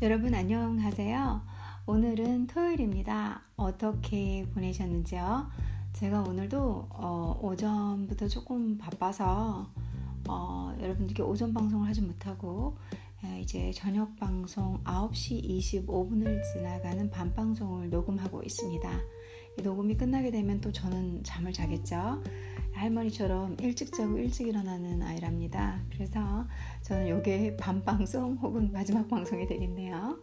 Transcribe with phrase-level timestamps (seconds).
[0.00, 1.42] 여러분 안녕하세요.
[1.86, 3.42] 오늘은 토요일입니다.
[3.56, 5.50] 어떻게 보내셨는지요?
[5.92, 9.68] 제가 오늘도 어, 오전부터 조금 바빠서
[10.28, 12.78] 어, 여러분들께 오전 방송을 하지 못하고
[13.24, 18.88] 에, 이제 저녁 방송 9시 25분을 지나가는 밤 방송을 녹음하고 있습니다.
[19.58, 22.22] 이 녹음이 끝나게 되면 또 저는 잠을 자겠죠.
[22.78, 25.80] 할머니처럼 일찍 자고 일찍 일어나는 아이랍니다.
[25.92, 26.46] 그래서
[26.82, 30.18] 저는 이게 막방송 혹은 마지막 방송이 되겠네요.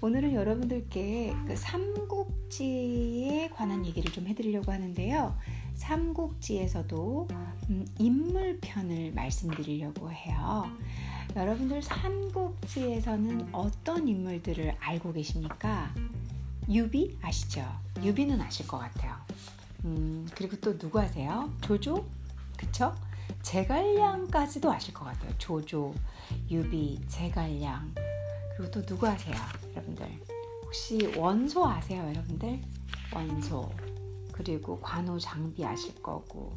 [0.00, 5.36] 오늘은 여러분들께 그 삼국지에 관한 얘기를 좀 해드리려고 하는데요.
[5.74, 7.28] 삼국지에서도
[7.70, 10.64] 음, 인물편을 말씀드리려고 해요.
[11.36, 15.94] 여러분들 삼국지에서는 어떤 인물들을 알고 계십니까?
[16.68, 17.64] 유비 아시죠?
[18.02, 19.14] 유비는 아실 것 같아요.
[19.84, 21.50] 음, 그리고 또 누구 아세요?
[21.60, 22.04] 조조?
[22.56, 22.94] 그쵸?
[23.42, 25.32] 제갈량까지도 아실 것 같아요.
[25.38, 25.94] 조조,
[26.50, 27.92] 유비, 제갈량.
[28.56, 29.34] 그리고 또 누구 아세요?
[29.74, 30.06] 여러분들.
[30.64, 32.02] 혹시 원소 아세요?
[32.08, 32.60] 여러분들?
[33.14, 33.70] 원소.
[34.32, 36.56] 그리고 관우 장비 아실 거고.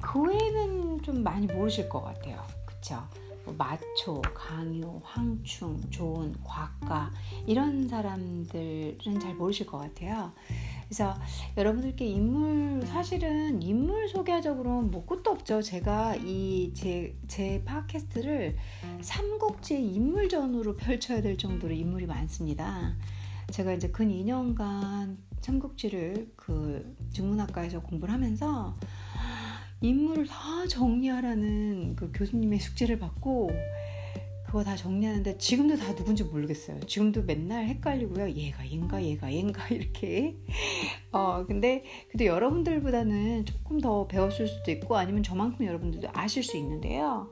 [0.00, 2.44] 그 외에는 좀 많이 모르실 것 같아요.
[2.66, 3.02] 그쵸?
[3.44, 7.10] 뭐 마초, 강유, 황충, 조은, 곽가
[7.46, 10.32] 이런 사람들은 잘 모르실 것 같아요.
[10.88, 11.14] 그래서
[11.58, 15.60] 여러분들께 인물 사실은 인물 소개적으로는 뭐 끝도 없죠.
[15.60, 18.56] 제가 이 제제 팟캐스트를
[19.02, 22.96] 삼국지 인물전으로 펼쳐야 될 정도로 인물이 많습니다.
[23.50, 28.74] 제가 이제 근 2년간 삼국지를 그 중문학과에서 공부를 하면서
[29.82, 33.50] 인물을 다 정리하라는 그 교수님의 숙제를 받고
[34.48, 36.80] 그거 다 정리하는데 지금도 다 누군지 모르겠어요.
[36.80, 38.30] 지금도 맨날 헷갈리고요.
[38.30, 40.36] 얘가 얘인가 얘가 얘인가 이렇게.
[41.12, 47.28] 어 근데 근데 여러분들보다는 조금 더 배웠을 수도 있고 아니면 저만큼 여러분들도 아실 수 있는데요.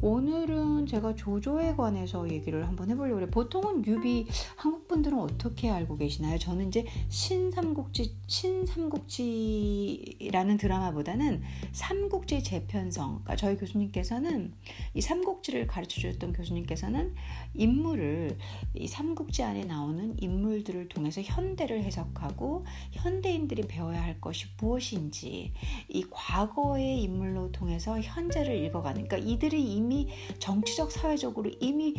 [0.00, 3.28] 오늘은 제가 조조에 관해서 얘기를 한번 해보려고 해요.
[3.30, 4.26] 보통은 유비
[4.56, 6.38] 한국 분들은 어떻게 알고 계시나요?
[6.38, 8.96] 저는 이제 신삼국지 신삼국지라는
[10.56, 11.42] 드라마보다는
[11.72, 13.20] 삼국지 재편성.
[13.22, 14.52] 그러니까 저희 교수님께서는
[14.94, 17.14] 이 삼국지를 가르쳐 주셨던 교수님께서는
[17.54, 18.38] 인물을
[18.74, 25.52] 이 삼국지 안에 나오는 인물들을 통해서 현대를 해석하고 현대인들이 배워야 할 것이 무엇인지
[25.88, 29.06] 이 과거의 인물로 통해서 현재를 읽어가는.
[29.06, 30.08] 그러니까 이들이 이미
[30.38, 31.94] 정치적 사회적으로 이미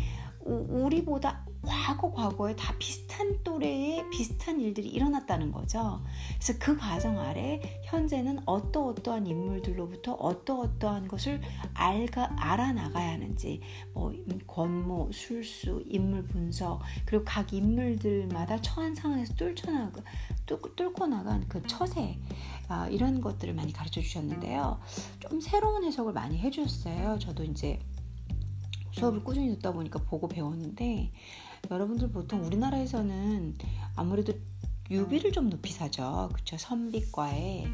[0.46, 6.04] 우리보다 과거 과거에 다 비슷한 또래의 비슷한 일들이 일어났다는 거죠.
[6.36, 11.42] 그래서 그 과정 아래 현재는 어떠어떠한 인물들로부터 어떠어떠한 것을
[11.74, 13.62] 알가, 알아나가야 하는지
[13.94, 20.02] 뭐 음, 권모, 술수, 인물 분석 그리고 각 인물들마다 처한 상황에서 뚫쳐나가
[20.46, 22.20] 뚫고 나간 그 처세
[22.68, 24.80] 아, 이런 것들을 많이 가르쳐 주셨는데요.
[25.20, 27.20] 좀 새로운 해석을 많이 해주셨어요.
[27.20, 27.80] 저도 이제
[28.94, 31.12] 수업을 꾸준히 듣다 보니까 보고 배웠는데
[31.70, 33.58] 여러분들 보통 우리나라에서는
[33.96, 34.34] 아무래도
[34.90, 36.30] 유비를 좀 높이 사죠.
[36.34, 36.58] 그쵸?
[36.58, 37.66] 선비과에.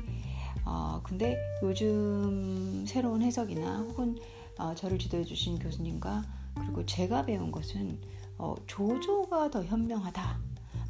[0.66, 4.18] 어, 근데 요즘 새로운 해석이나 혹은
[4.57, 6.24] 어, 저를 지도해 주신 교수님과
[6.56, 8.00] 그리고 제가 배운 것은
[8.38, 10.40] 어, 조조가 더 현명하다.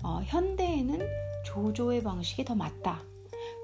[0.03, 0.99] 어, 현대에는
[1.45, 3.01] 조조의 방식이 더 맞다.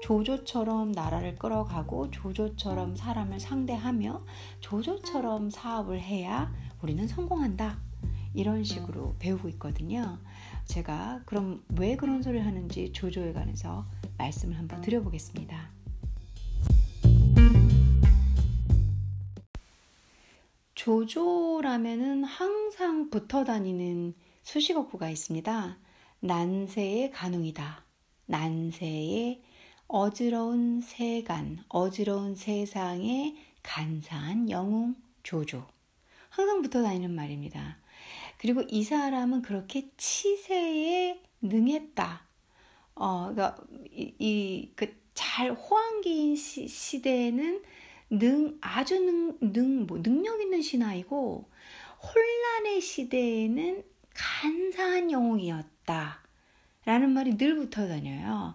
[0.02, 4.24] 조조처럼 나라를 끌어가고 조조처럼 사람을 상대하며
[4.60, 6.52] 조조처럼 사업을 해야
[6.82, 7.78] 우리는 성공한다.
[8.34, 10.18] 이런 식으로 배우고 있거든요.
[10.66, 13.86] 제가 그럼 왜 그런 소리를 하는지 조조에 관해서
[14.18, 15.70] 말씀을 한번 드려보겠습니다.
[20.74, 25.78] 조조라면은 항상 붙어 다니는 수식어구가 있습니다.
[26.20, 27.84] 난세의 가능이다.
[28.26, 29.42] 난세의
[29.88, 35.66] 어지러운 세간, 어지러운 세상에 간사한 영웅 조조.
[36.28, 37.78] 항상 붙어 다니는 말입니다.
[38.38, 42.26] 그리고 이 사람은 그렇게 치세에 능했다.
[42.96, 43.56] 어, 그러니까
[43.90, 47.62] 이그 잘 호황기인 시, 시대에는
[48.10, 51.48] 능 아주 능, 능, 뭐 능력 있는 신하이고
[52.02, 53.84] 혼란의 시대에는
[54.14, 56.26] 간사한 영웅이었다.
[56.84, 58.54] 라는 말이 늘 붙어 다녀요.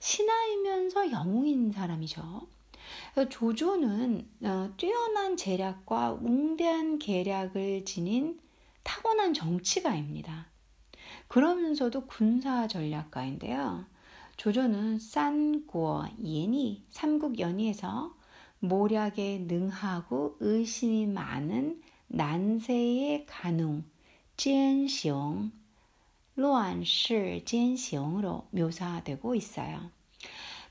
[0.00, 2.46] 신하이면서 영웅인 사람이죠.
[3.28, 8.40] 조조는 어, 뛰어난 재략과 웅대한 계략을 지닌
[8.82, 10.46] 타고난 정치가입니다.
[11.28, 13.86] 그러면서도 군사 전략가인데요.
[14.36, 18.14] 조조는 싼고 예니 삼국 연의에서
[18.60, 23.84] 모략에 능하고 의심이 많은 난세의 간웅
[25.06, 25.50] 로
[26.35, 29.91] 乱世奸行으로 묘사되고 있어요.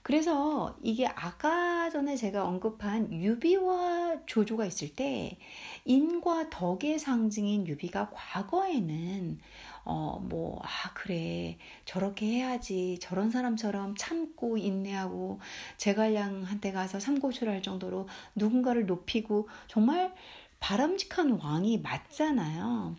[0.02, 5.36] 그래서 이게 아까 전에 제가 언급한 유비와 조조가 있을 때
[5.84, 9.40] 인과 덕의 상징인 유비가 과거에는
[9.84, 11.58] 어, 뭐, 아, 그래.
[11.84, 12.98] 저렇게 해야지.
[13.00, 15.40] 저런 사람처럼 참고 인내하고
[15.76, 20.12] 제갈량한테 가서 삼고초를 정도로 누군가를 높이고 정말
[20.60, 22.96] 바람직한 왕이 맞잖아요.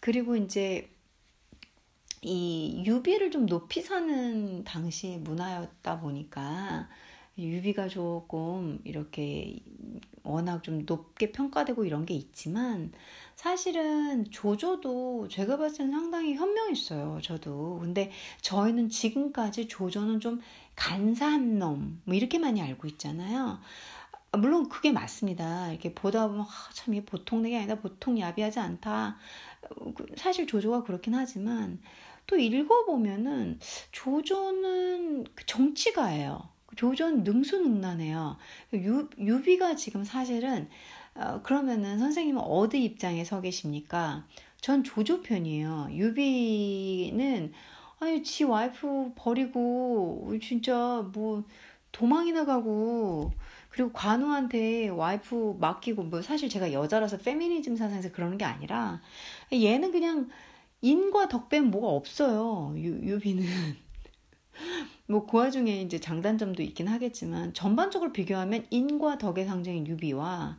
[0.00, 0.90] 그리고 이제
[2.21, 6.87] 이 유비를 좀 높이 사는 당시 문화였다 보니까
[7.37, 9.59] 유비가 조금 이렇게
[10.23, 12.91] 워낙 좀 높게 평가되고 이런 게 있지만
[13.35, 17.19] 사실은 조조도 제가 봤을 때는 상당히 현명했어요.
[17.23, 17.79] 저도.
[17.81, 20.41] 근데 저희는 지금까지 조조는 좀
[20.75, 23.59] 간사한 놈, 뭐 이렇게 많이 알고 있잖아요.
[24.37, 25.71] 물론 그게 맞습니다.
[25.71, 27.75] 이렇게 보다 보면 아, 참 이게 보통 내기 아니다.
[27.79, 29.17] 보통 야비하지 않다.
[29.95, 31.79] 그 사실 조조가 그렇긴 하지만
[32.31, 33.59] 또 읽어보면은
[33.91, 36.47] 조조는 그 정치가예요.
[36.77, 38.37] 조조는 능수능란해요.
[38.75, 40.69] 유, 유비가 지금 사실은
[41.13, 44.25] 어, 그러면은 선생님은 어디 입장에 서 계십니까?
[44.61, 45.89] 전 조조 편이에요.
[45.91, 47.51] 유비는
[47.99, 51.43] 아니 지 와이프 버리고 진짜 뭐
[51.91, 53.33] 도망이나 가고
[53.67, 59.01] 그리고 관우한테 와이프 맡기고 뭐 사실 제가 여자라서 페미니즘 사상에서 그러는 게 아니라
[59.51, 60.29] 얘는 그냥
[60.81, 62.73] 인과 덕 빼면 뭐가 없어요.
[62.77, 63.43] 유, 유비는.
[65.07, 70.57] 뭐 그 와중에 이제 장단점도 있긴 하겠지만 전반적으로 비교하면 인과 덕의 상징인 유비와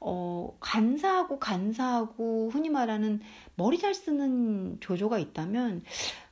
[0.00, 3.20] 어, 간사하고 간사하고 흔히 말하는
[3.54, 5.82] 머리 잘 쓰는 조조가 있다면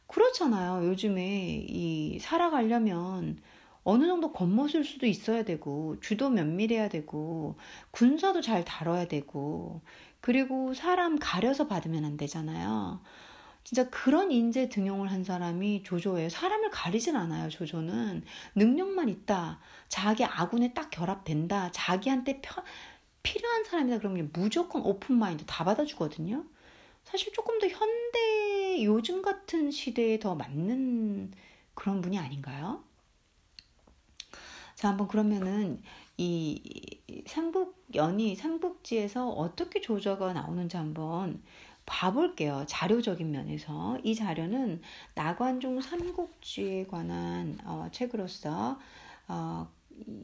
[0.07, 0.87] 그렇잖아요.
[0.89, 3.39] 요즘에 이 살아가려면
[3.83, 7.57] 어느 정도 겉멋일 수도 있어야 되고 주도 면밀해야 되고
[7.91, 9.83] 군사도 잘 다뤄야 되고
[10.21, 13.01] 그리고 사람 가려서 받으면 안 되잖아요.
[13.65, 16.29] 진짜 그런 인재 등용을 한 사람이 조조예요.
[16.29, 17.49] 사람을 가리진 않아요.
[17.49, 18.23] 조조는
[18.55, 19.59] 능력만 있다.
[19.89, 21.73] 자기 아군에 딱 결합된다.
[21.73, 22.63] 자기한테 펴,
[23.23, 23.99] 필요한 사람이다.
[23.99, 26.45] 그러면 무조건 오픈 마인드 다 받아주거든요.
[27.05, 31.33] 사실 조금 더 현대 요즘 같은 시대에 더 맞는
[31.75, 32.85] 그런 분이 아닌가요?
[34.75, 35.83] 자, 한번 그러면은
[36.19, 41.43] 이 삼국연이 삼국지에서 어떻게 조조가 나오는지 한번
[41.87, 42.65] 봐볼게요.
[42.69, 44.81] 자료적인 면에서 이 자료는
[45.15, 48.79] 나관중 삼국지에 관한 어, 책으로서
[49.29, 49.69] 어,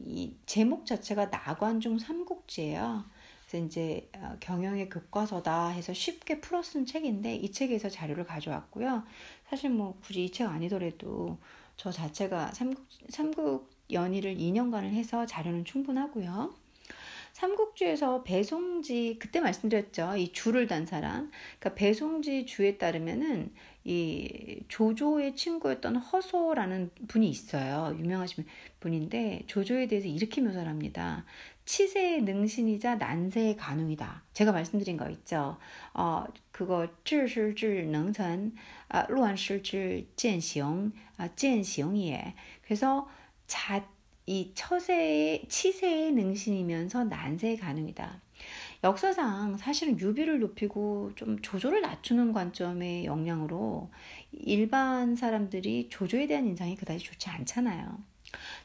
[0.05, 3.05] 이 제목 자체가 나관중 삼국지예요.
[3.47, 9.03] 그래서 이제 어, 경영의 교과서다 해서 쉽게 풀어 쓴 책인데 이 책에서 자료를 가져왔고요.
[9.49, 11.37] 사실 뭐 굳이 이 책 아니더라도
[11.77, 16.53] 저 자체가 삼국 삼국 연의를 2년간을 해서 자료는 충분하고요.
[17.40, 20.16] 삼국주에서 배송지 그때 말씀드렸죠.
[20.16, 21.30] 이 줄을 단 사람.
[21.58, 23.52] 그러니까 배송지 주에 따르면은
[23.84, 27.96] 이 조조의 친구였던 허소라는 분이 있어요.
[27.98, 28.44] 유명하신
[28.80, 31.24] 분인데 조조에 대해서 이렇게 묘사를 합니다.
[31.66, 34.24] 치세의 능신이자 난세의 간웅이다.
[34.32, 35.58] 제가 말씀드린 거 있죠.
[35.94, 38.54] 어, 그거 智是智能臣,
[38.88, 42.34] 아, 乱是智践行, 아, 践行也.
[42.62, 43.08] 그래서
[43.46, 43.84] 자,
[44.25, 48.21] 이 처세의 치세의 능신이면서 난세의 가능이다.
[48.83, 53.91] 역사상 사실은 유비를 높이고 좀 조조를 낮추는 관점의 영향으로
[54.31, 57.99] 일반 사람들이 조조에 대한 인상이 그다지 좋지 않잖아요.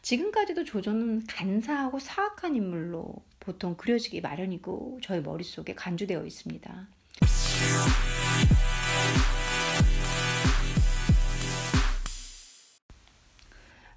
[0.03, 6.89] 지금까지도 조조는 간사하고 사악한 인물로 보통 그려지기 마련이고 저희 머릿속에 간주되어 있습니다.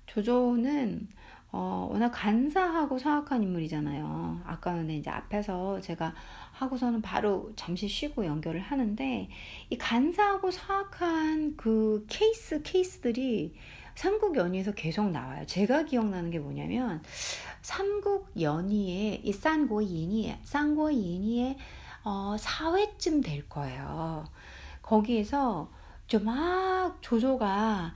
[0.08, 1.08] 조조는
[1.52, 4.42] 어, 워낙 간사하고 사악한 인물이잖아요.
[4.46, 6.14] 아까는 이제 앞에서 제가
[6.52, 9.30] 하고서는 바로 잠시 쉬고 연결을 하는데
[9.70, 13.56] 이 간사하고 사악한 그 케이스 케이스들이
[13.96, 15.46] 삼국 연의에서 계속 나와요.
[15.48, 17.02] 제가 기억나는 게 뭐냐면
[17.62, 21.58] 삼국 연의의 이 싼고 인이 싼고 인이의
[22.04, 24.26] 어, 4회쯤 될 거예요.
[24.84, 25.72] 거기에서
[26.24, 27.94] 막 조조가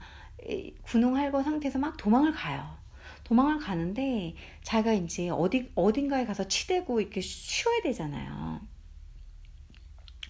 [0.82, 2.83] 군웅 할거 상태에서 막 도망을 가요.
[3.24, 8.60] 도망을 가는데 자기가 이제 어디 어딘가에 가서 치대고 이렇게 쉬어야 되잖아요.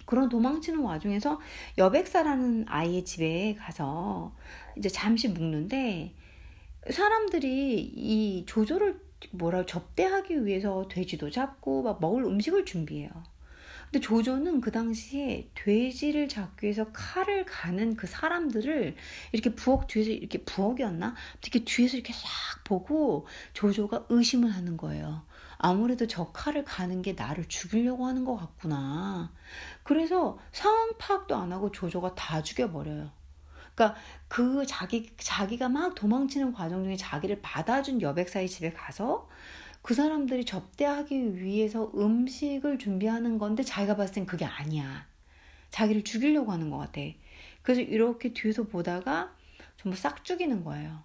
[0.06, 1.40] 그런 도망치는 와중에서
[1.78, 4.34] 여백사라는 아이의 집에 가서
[4.76, 6.14] 이제 잠시 묵는데
[6.90, 9.00] 사람들이 이 조조를
[9.32, 13.10] 뭐라 접대하기 위해서 돼지도 잡고 막 먹을 음식을 준비해요.
[13.84, 18.96] 근데 조조는 그 당시에 돼지를 잡기 위해서 칼을 가는 그 사람들을
[19.32, 21.14] 이렇게 부엌 뒤에서 이렇게 부엌이었나?
[21.42, 25.24] 이렇게 뒤에서 이렇게 싹 보고 조조가 의심을 하는 거예요.
[25.58, 29.32] 아무래도 저 칼을 가는 게 나를 죽이려고 하는 것 같구나.
[29.82, 33.10] 그래서 상황 파악도 안 하고 조조가 다 죽여버려요.
[33.74, 33.98] 그러니까
[34.28, 39.28] 그 자기 자기가 막 도망치는 과정 중에 자기를 받아준 여백사의 집에 가서
[39.84, 45.06] 그 사람들이 접대하기 위해서 음식을 준비하는 건데 자기가 봤을 땐 그게 아니야.
[45.68, 47.02] 자기를 죽이려고 하는 것 같아.
[47.60, 49.36] 그래서 이렇게 뒤에서 보다가
[49.76, 51.02] 전부 싹 죽이는 거예요.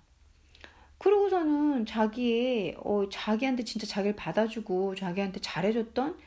[0.97, 6.17] 그러고서는 자기의 어, 자기한테 진짜 자기를 받아주고 자기한테 잘해줬던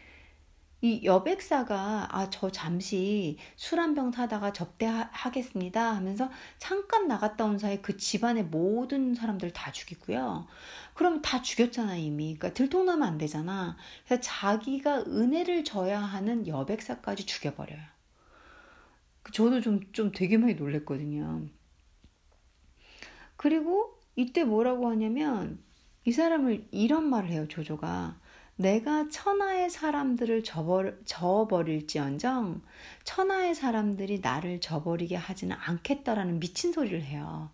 [0.83, 7.81] 이 여백사가 아 저 잠시 술 한 병 사다가 접대하겠습니다 하면서 잠깐 나갔다 온 사이
[7.83, 10.47] 그 집안의 모든 사람들 다 죽이고요.
[10.95, 12.35] 그러면 다 죽였잖아 이미.
[12.37, 13.77] 그러니까 들통나면 안 되잖아.
[14.07, 17.81] 그래서 자기가 은혜를 져야 하는 여백사까지 죽여버려요.
[19.33, 21.47] 저도 좀, 좀 되게 많이 놀랬거든요.
[23.37, 25.63] 그리고 이때 뭐라고 하냐면
[26.05, 28.21] 이 사람을 이런 말을 해요, 조조가.
[28.57, 30.45] 내가 천하의 사람들을
[31.05, 32.63] 저버릴지언정
[33.05, 37.51] 천하의 사람들이 나를 저버리게 하지는 않겠다라는 미친 소리를 해요.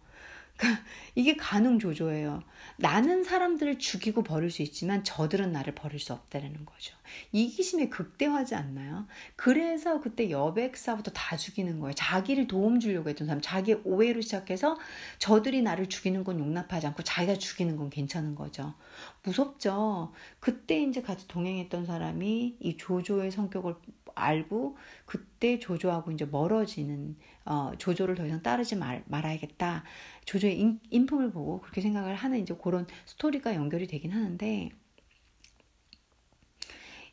[0.59, 0.83] 그러니까
[1.15, 2.43] 이게 가능 조조예요.
[2.77, 6.95] 나는 사람들을 죽이고 버릴 수 있지만 저들은 나를 버릴 수 없다라는 거죠.
[7.33, 9.07] 이기심에 극대화하지 않나요?
[9.37, 11.95] 그래서 그때 여백사부터 다 죽이는 거예요.
[11.95, 14.79] 자기를 도움 주려고 했던 사람, 자기의 오해로 시작해서
[15.19, 18.75] 저들이 나를 죽이는 건 용납하지 않고 자기가 죽이는 건 괜찮은 거죠.
[19.23, 20.13] 무섭죠.
[20.41, 23.77] 그때 이제 같이 동행했던 사람이 이 조조의 성격을
[24.19, 29.85] 알고 그때 조조하고 이제 멀어지는 어, 조조를 더 이상 따르지 말, 말아야겠다.
[30.29, 34.69] 조조의 인, 인품을 보고 그렇게 생각을 하는 이제 그런 스토리가 연결이 되긴 하는데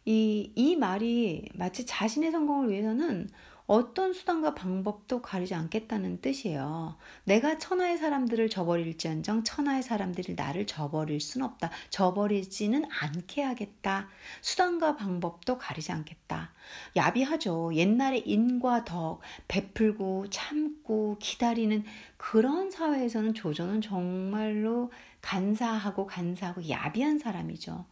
[0.03, 3.29] 이, 이 말이 마치 자신의 성공을 위해서는
[3.67, 6.97] 어떤 수단과 방법도 가리지 않겠다는 뜻이에요.
[7.23, 11.71] 내가 천하의 사람들을 저버릴지언정 천하의 사람들이 나를 저버릴 순 없다.
[11.89, 14.07] 저버리지는 않게 하겠다.
[14.41, 16.53] 수단과 방법도 가리지 않겠다.
[16.95, 17.73] 야비하죠.
[17.73, 21.83] 옛날에 인과 덕, 베풀고 참고 기다리는
[22.17, 24.91] 그런 사회에서는 조조는 정말로
[25.21, 27.85] 간사하고 간사하고 야비한 사람이죠.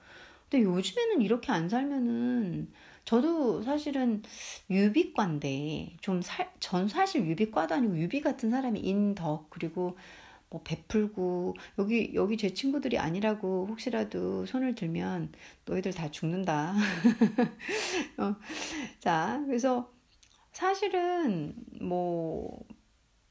[0.50, 2.72] 근데 요즘에는 이렇게 안 살면은
[3.06, 4.24] 저도 사실은
[4.70, 9.98] 유비과인데 좀전 사실 유비과도 아니고 유비 같은 사람이 인덕 그리고
[10.50, 15.34] 뭐 베풀고 여기 여기 제 친구들이 아니라고 혹시라도 손을 들면
[15.66, 16.76] 너희들 다 죽는다.
[18.18, 18.36] 어,
[19.00, 19.92] 자 그래서
[20.52, 22.64] 사실은 뭐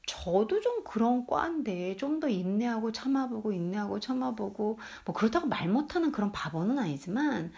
[0.07, 6.31] 저도 좀 그런 과인데 좀 더 인내하고 참아보고 인내하고 참아보고 뭐 그렇다고 말 못하는 그런
[6.31, 7.51] 바보는 아니지만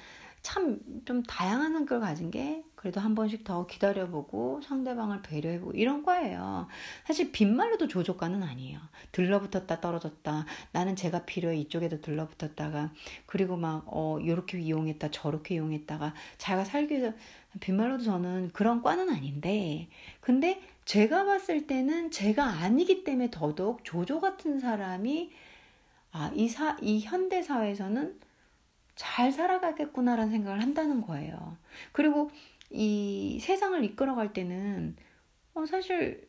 [0.46, 6.68] 참 좀 다양한 성격을 가진 게 그래도 한 번씩 더 기다려보고 상대방을 배려해보고 이런 과예요.
[7.06, 8.80] 사실 빈말로도 조조과는 아니에요.
[9.12, 10.46] 들러붙었다 떨어졌다.
[10.72, 12.92] 나는 제가 필요해 이쪽에도 들러붙었다가
[13.26, 17.16] 그리고 막 어 요렇게 이용했다 저렇게 이용했다가 자기가 살기 위해서
[17.60, 19.88] 빈말로도 저는 그런 과는 아닌데
[20.22, 25.32] 근데 제가 봤을 때는 제가 아니기 때문에 더더욱 조조 같은 사람이
[26.12, 28.20] 아, 이 사, 이 현대 사회에서는
[28.96, 31.58] 잘 살아가겠구나라는 생각을 한다는 거예요.
[31.92, 32.32] 그리고
[32.70, 34.96] 이 세상을 이끌어갈 때는
[35.54, 36.28] 어, 사실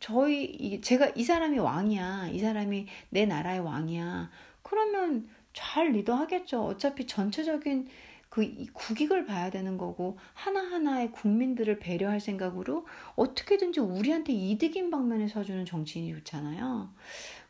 [0.00, 4.30] 저희 제가 이 사람이 왕이야, 이 사람이 내 나라의 왕이야.
[4.62, 6.64] 그러면 잘 리더하겠죠.
[6.64, 7.88] 어차피 전체적인
[8.28, 15.66] 그 국익을 봐야 되는 거고 하나하나의 국민들을 배려할 생각으로 어떻게든지 우리한테 이득인 방면에 서 주는
[15.66, 16.90] 정치인이 좋잖아요.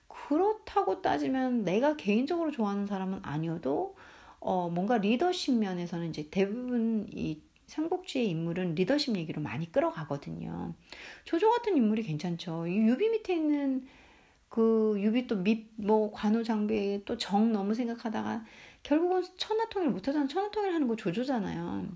[0.08, 3.94] 그렇다고 따지면 내가 개인적으로 좋아하는 사람은 아니어도
[4.44, 10.74] 어 뭔가 리더십 면에서는 이제 대부분 이 삼국지의 인물은 리더십 얘기로 많이 끌어가거든요.
[11.24, 12.66] 조조 같은 인물이 괜찮죠.
[12.66, 13.86] 이 유비 밑에 있는
[14.48, 18.44] 그 유비 또 밑 뭐 관우 장비에 또 정 너무 생각하다가
[18.82, 20.26] 결국은 천하통일 못하잖아.
[20.26, 21.86] 천하통일 하는 거 조조잖아요.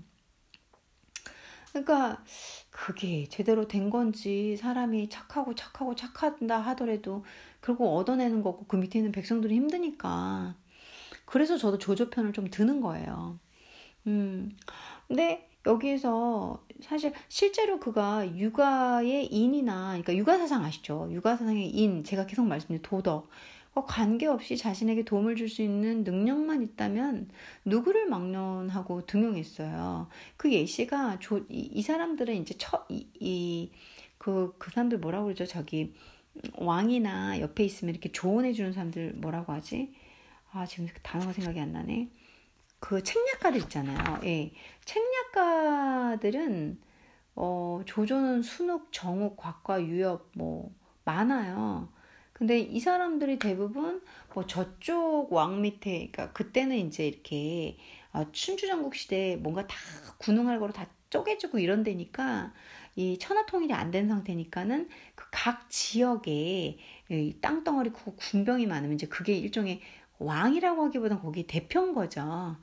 [1.71, 2.23] 그러니까
[2.71, 7.23] 그게 제대로 된 건지 사람이 착하고 착하고 착하다 하더라도
[7.61, 10.55] 결국 얻어내는 거고 그 밑에 있는 백성들이 힘드니까
[11.27, 13.39] 그래서 저도 조조 편을 좀 드는 거예요.
[14.07, 14.51] 음.
[15.07, 21.09] 근데 여기에서 사실 실제로 그가 육아의 인이나 그러니까 육아 사상 아시죠?
[21.11, 23.29] 육아 사상의 인 제가 계속 말씀드린 도덕
[23.85, 27.29] 관계없이 자신에게 도움을 줄 수 있는 능력만 있다면
[27.65, 30.07] 누구를 막론하고 등용했어요.
[30.37, 33.71] 그 예시가 조, 이, 이 사람들은 이제 처, 이, 이,
[34.17, 35.45] 그, 그 사람들 뭐라고 그러죠?
[35.45, 35.93] 저기,
[36.57, 39.93] 왕이나 옆에 있으면 이렇게 조언해주는 사람들 뭐라고 하지?
[40.51, 42.09] 아, 지금 단어가 생각이 안 나네.
[42.79, 44.19] 그 책략가들 있잖아요.
[44.25, 44.51] 예.
[44.85, 46.79] 책략가들은
[47.35, 50.73] 어, 조조는 순욱, 정욱, 곽과 유엽 뭐
[51.05, 51.89] 많아요.
[52.33, 54.01] 근데 이 사람들이 대부분
[54.33, 57.77] 뭐 저쪽 왕 밑에, 그러니까 그때는 이제 이렇게
[58.13, 59.75] 어, 춘추전국 시대에 뭔가 다
[60.19, 62.53] 군웅할 거로 다 쪼개지고 이런 데니까
[62.95, 66.77] 이 천하 통일이 안 된 상태니까는 그 각 지역에
[67.41, 69.81] 땅덩어리 크고 군병이 많으면 이제 그게 일종의
[70.19, 72.57] 왕이라고 하기보단 거기 대표인 거죠.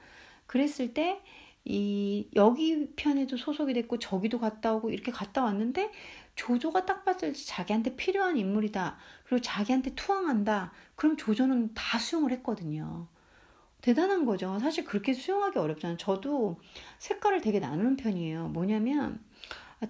[0.47, 1.21] 그랬을 때
[1.65, 5.91] 이 여기 편에도 소속이 됐고 저기도 갔다 오고 이렇게 갔다 왔는데
[6.37, 8.99] 조조가 딱 봤을 때 자기한테 필요한 인물이다.
[9.25, 10.73] 그리고 자기한테 투항한다.
[10.95, 13.07] 그럼 조조는 다 수용을 했거든요.
[13.81, 14.59] 대단한 거죠.
[14.61, 15.97] 사실 그렇게 수용하기 어렵잖아요.
[15.97, 16.61] 저도
[16.99, 18.49] 색깔을 되게 나누는 편이에요.
[18.49, 19.21] 뭐냐면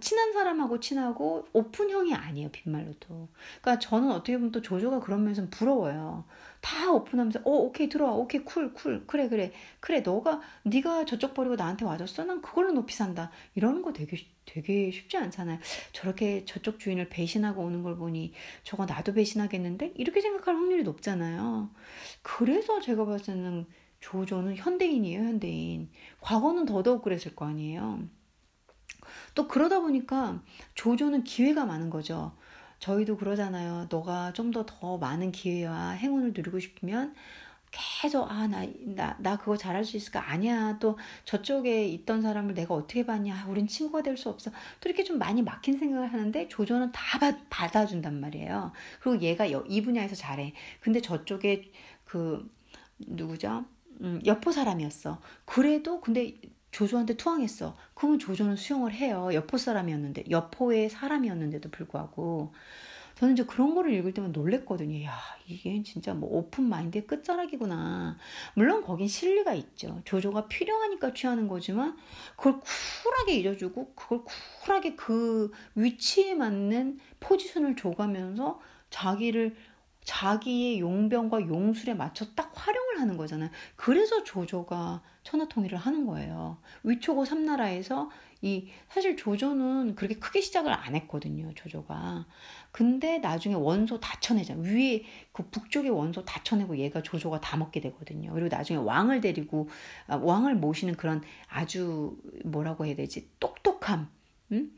[0.01, 3.29] 친한 사람하고 친하고 오픈형이 아니에요 빈말로도.
[3.61, 6.25] 그러니까 저는 어떻게 보면 또 조조가 그런 면에서 부러워요.
[6.65, 11.85] 다 오픈하면서 어 오케이 들어와 오케이 쿨쿨 그래 그래 그래 너가 네가 저쪽 버리고 나한테
[11.85, 14.17] 와줬어 난 그걸로 높이 산다 이런 거 되게
[14.47, 15.59] 되게 쉽지 않잖아요.
[15.93, 21.69] 저렇게 저쪽 주인을 배신하고 오는 걸 보니 저거 나도 배신하겠는데 이렇게 생각할 확률이 높잖아요.
[22.23, 23.67] 그래서 제가 봤을 때는
[24.01, 25.91] 조조는 현대인이에요 현대인.
[26.23, 28.09] 과거는 더더욱 그랬을 거 아니에요.
[29.35, 30.43] 또 그러다 보니까
[30.75, 32.33] 조조는 기회가 많은 거죠.
[32.85, 33.87] 저희도 그러잖아요.
[33.91, 37.15] 너가 좀 더 더 많은 기회와 행운을 누리고 싶으면
[37.73, 38.65] 계속 아 나
[38.97, 40.31] 나 나 그거 잘할 수 있을까?
[40.31, 40.79] 아니야.
[40.79, 43.47] 또 저쪽에 있던 사람을 내가 어떻게 봤냐?
[43.49, 44.51] 우린 친구가 될 수 없어.
[44.81, 48.73] 또 이렇게 좀 많이 막힌 생각을 하는데 조조는 다 받, 받아준단 말이에요.
[49.01, 50.53] 그리고 얘가 여, 이 분야에서 잘해.
[50.81, 51.73] 근데 저쪽에
[52.05, 52.49] 그
[52.99, 53.65] 누구죠?
[54.03, 55.21] 음, 여포 사람이었어.
[55.45, 56.35] 그래도 근데
[56.75, 57.77] 조조한테 투항했어.
[57.95, 59.31] 그러면 조조는 수용을 해요.
[59.33, 62.53] 여포 사람이었는데, 여포의 사람이었는데도 불구하고.
[63.15, 65.05] 저는 이제 그런 거를 읽을 때만 놀랬거든요.
[65.05, 65.17] 야,
[65.47, 68.19] 이게 진짜 뭐 오픈 마인드의 끝자락이구나.
[68.55, 70.03] 물론 거긴 실리가 있죠.
[70.05, 71.97] 조조가 필요하니까 취하는 거지만,
[72.37, 74.25] 그걸 쿨하게 잊어주고, 그걸
[74.65, 78.59] 쿨하게 그 위치에 맞는 포지션을 줘가면서
[78.91, 79.55] 자기를
[80.05, 83.51] 자기의 용병과 용술에 맞춰 딱 활용을 하는 거잖아요.
[83.75, 86.59] 그래서 조조가 천하통일을 하는 거예요.
[86.85, 88.11] 위초고 삼나라에서
[88.43, 91.51] 이 사실 조조는 그렇게 크게 시작을 안 했거든요.
[91.55, 92.27] 조조가.
[92.71, 94.55] 근데 나중에 원소 다 쳐내자.
[94.57, 98.33] 위에 그 북쪽의 원소 다 쳐내고 얘가 조조가 다 먹게 되거든요.
[98.35, 99.71] 그리고 나중에 왕을 데리고
[100.07, 103.31] 아, 왕을 모시는 그런 아주 뭐라고 해야 되지?
[103.41, 104.11] 똑똑함.
[104.53, 104.71] 응?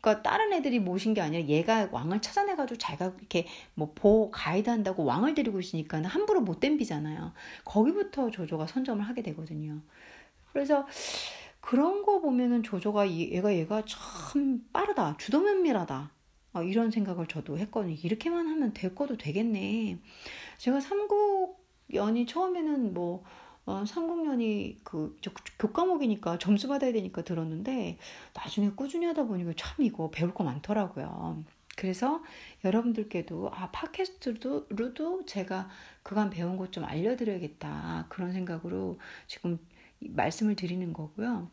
[0.00, 5.04] 그러니까 다른 애들이 모신 게 아니라 얘가 왕을 찾아내가지고 자기가 이렇게 뭐 보 가이드 한다고
[5.04, 7.32] 왕을 데리고 있으니까 함부로 못 댐비잖아요.
[7.64, 9.80] 거기부터 조조가 선점을 하게 되거든요.
[10.52, 10.86] 그래서
[11.60, 16.10] 그런 거 보면은 조조가 얘가 얘가 참 빠르다, 주도면밀하다.
[16.54, 17.96] 어, 이런 생각을 저도 했거든요.
[18.02, 19.98] 이렇게만 하면 될 거도 되겠네.
[20.58, 23.24] 제가 삼국 연이 처음에는 뭐
[23.66, 25.18] 어, 3국년이 그
[25.58, 27.98] 교과목이니까 점수 받아야 되니까 들었는데
[28.34, 31.44] 나중에 꾸준히 하다 보니까 참 이거 배울 거 많더라고요.
[31.76, 32.22] 그래서
[32.64, 35.68] 여러분들께도 아 팟캐스트로도 제가
[36.02, 39.58] 그간 배운 것 좀 알려드려야겠다 그런 생각으로 지금
[40.00, 41.50] 말씀을 드리는 거고요.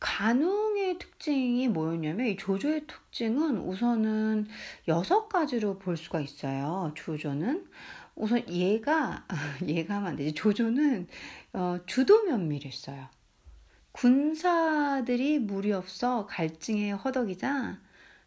[0.00, 4.46] 간웅의 특징이 뭐였냐면 이 조조의 특징은 우선은
[4.86, 6.92] 여섯 가지로 볼 수가 있어요.
[6.94, 7.66] 조조는
[8.14, 9.24] 우선 얘가
[9.66, 10.34] 얘가 하면 안 되지.
[10.34, 11.08] 조조는
[11.52, 13.08] 어, 주도 면밀했어요.
[13.92, 17.80] 군사들이 무리 없어 갈증에 허덕이자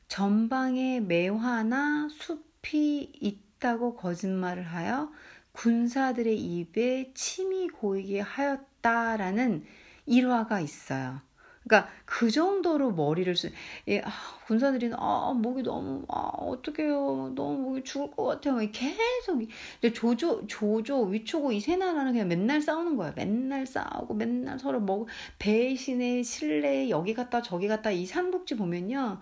[0.10, 5.12] 전방에 매화나 숲이 있다고 거짓말을 하여
[5.54, 9.64] 군사들의 입에 침이 고이게 하였다라는
[10.06, 11.22] 일화가 있어요.
[11.64, 13.52] 그러니까 그 정도로 머리를 쓰.
[13.88, 14.10] 예, 아,
[14.48, 18.58] 군사들이 아 목이 너무 아 어떡해요 너무 목이 죽을 것 같아요.
[18.72, 19.38] 계속
[19.80, 23.14] 근데 조조 조조 위초고 이 세 나라는 그냥 맨날 싸우는 거야.
[23.16, 25.06] 맨날 싸우고 맨날 서로 뭐
[25.40, 29.20] 배신의 신뢰 여기 갔다 저기 갔다 이 삼국지 보면요.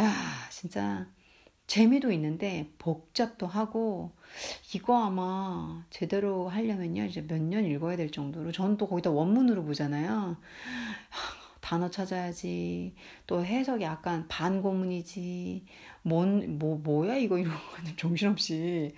[0.00, 0.12] 야
[0.50, 1.06] 진짜
[1.66, 4.12] 재미도 있는데 복잡도 하고
[4.74, 10.36] 이거 아마 제대로 하려면요 이제 몇 년 읽어야 될 정도로 저는 또 거기다 원문으로 보잖아요.
[11.66, 12.94] 단어 찾아야지.
[13.26, 15.64] 또 해석이 약간 반고문이지.
[16.02, 18.94] 뭔, 뭐, 뭐야, 이거, 이런 거는 정신없이.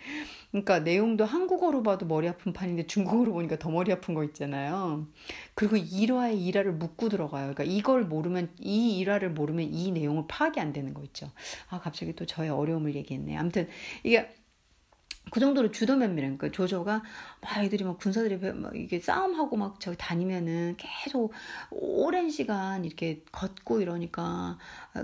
[0.50, 5.06] 그러니까 내용도 한국어로 봐도 머리 아픈 판인데 중국어로 보니까 더 머리 아픈 거 있잖아요.
[5.54, 7.54] 그리고 일화에 일화를 묻고 들어가요.
[7.54, 11.30] 그러니까 이걸 모르면, 이 일화를 모르면 이 내용을 파악이 안 되는 거 있죠.
[11.70, 13.34] 아, 갑자기 또 저의 어려움을 얘기했네.
[13.38, 13.66] 아무튼,
[14.04, 14.28] 이게
[15.30, 17.02] 그 정도로 주도면밀한 그러니까 조조가
[17.40, 21.32] 막 애들이 막 군사들이 막 이게 싸움하고 막 저기 다니면은 계속
[21.70, 24.58] 오랜 시간 이렇게 걷고 이러니까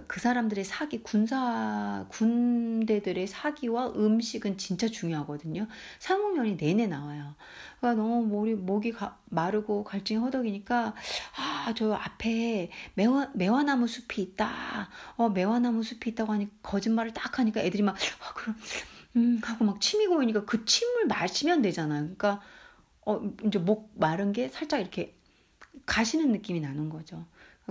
[0.06, 5.66] 그 사람들의 사기 군사 군대들의 사기와 음식은 진짜 중요하거든요.
[5.98, 7.34] 상호면이 내내 나와요.
[7.80, 10.94] 그러니까 너무 목이 목이 가, 마르고 갈증이 허덕이니까
[11.36, 14.88] 아 저 앞에 매화 매화나무 숲이 있다.
[15.16, 18.56] 어 매화나무 숲이 있다고 하니 거짓말을 딱 하니까 애들이 막 아, 그럼
[19.16, 22.02] 음 하고 막 침이 고이니까 그 침을 마시면 되잖아요.
[22.02, 22.40] 그러니까
[23.06, 25.14] 어 이제 목 마른 게 살짝 이렇게
[25.86, 27.26] 가시는 느낌이 나는 거죠.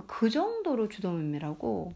[0.07, 1.93] 그 정도로 주도면밀하고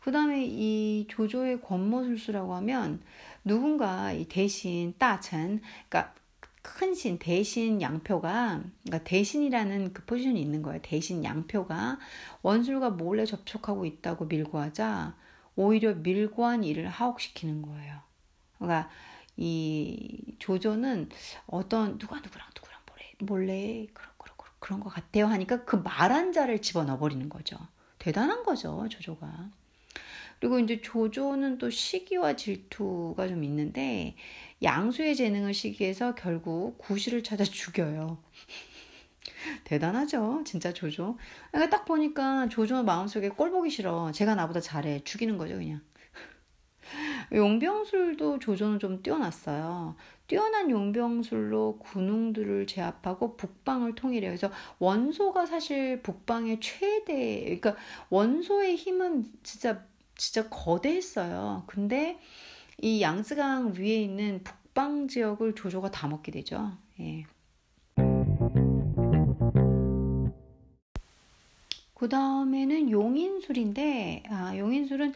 [0.00, 3.02] 그 다음에 이 조조의 권모술수라고 하면
[3.44, 6.14] 누군가 이 대신 따천 그러니까
[6.62, 10.80] 큰 신 대신 양표가 그러니까 대신이라는 그 포지션이 있는 거예요.
[10.82, 11.98] 대신 양표가
[12.42, 15.16] 원술과 몰래 접촉하고 있다고 밀고 하자
[15.56, 18.05] 오히려 밀고한 일을 하옥시키는 거예요.
[18.58, 18.90] 그러니까
[19.36, 21.10] 이 조조는
[21.46, 26.60] 어떤 누가 누구랑 누구랑 몰래 몰래 그런 그런 그런 것 같아요 하니까 그 말한 자를
[26.60, 27.56] 집어넣어 버리는 거죠.
[27.98, 29.50] 대단한 거죠 조조가.
[30.40, 34.16] 그리고 이제 조조는 또 시기와 질투가 좀 있는데
[34.62, 38.18] 양수의 재능을 시기해서 결국 구실을 찾아 죽여요.
[39.64, 41.18] 대단하죠, 진짜 조조.
[41.50, 44.12] 그러니까 딱 보니까 조조 마음속에 꼴 보기 싫어.
[44.12, 45.00] 제가 나보다 잘해.
[45.04, 45.80] 죽이는 거죠, 그냥.
[47.32, 49.96] 용병술도 조조는 좀 뛰어났어요.
[50.26, 54.30] 뛰어난 용병술로 군웅들을 제압하고 북방을 통일해요.
[54.30, 57.76] 그래서 원소가 사실 북방의 최대, 그러니까
[58.10, 59.84] 원소의 힘은 진짜
[60.16, 61.64] 진짜 거대했어요.
[61.66, 62.18] 근데
[62.80, 66.72] 이 양쯔강 위에 있는 북방 지역을 조조가 다 먹게 되죠.
[67.00, 67.24] 예.
[71.94, 75.14] 그 다음에는 용인술인데, 아, 용인술은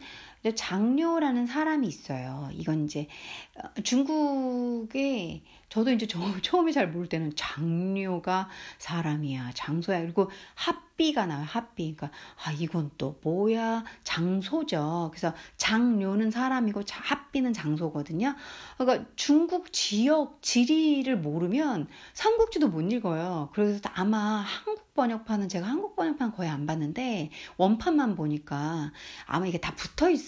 [0.55, 2.49] 장료라는 사람이 있어요.
[2.53, 3.07] 이건 이제
[3.55, 10.01] 어, 중국에 저도 이제 저, 처음에 잘 모를 때는 장료가 사람이야, 장소야.
[10.01, 11.45] 그리고 합비가 나와요.
[11.47, 11.95] 합비.
[11.95, 13.85] 그러니까 아 이건 또 뭐야?
[14.03, 15.11] 장소죠.
[15.11, 18.35] 그래서 장료는 사람이고 합비는 장소거든요.
[18.77, 23.49] 그러니까 중국 지역 지리를 모르면 삼국지도 못 읽어요.
[23.53, 28.91] 그래서 아마 한국 번역판은 제가 한국 번역판 거의 안 봤는데 원판만 보니까
[29.25, 30.19] 아마 이게 다 붙어 있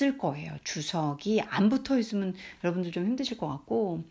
[0.00, 0.52] 을 거예요.
[0.64, 4.04] 주석이 안 붙어 있으면 여러분들 좀 힘드실 것 같고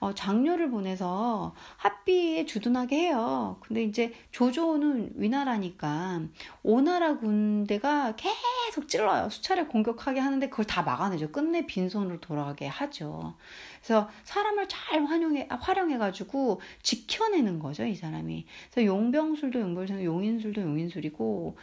[0.00, 3.58] 어, 장료를 보내서 합비에 주둔하게 해요.
[3.60, 6.22] 근데 이제 조조는 위나라니까
[6.64, 9.30] 오나라 군대가 계속 찔러요.
[9.30, 11.30] 수차례 공격하게 하는데 그걸 다 막아내죠.
[11.30, 13.36] 끝내 빈손으로 돌아가게 하죠.
[13.82, 18.46] 그래서 사람을 잘 활용해, 활용해가지고 지켜내는 거죠, 이 사람이.
[18.70, 21.56] 그래서 용병술도 용병술, 용인술도 용인술이고,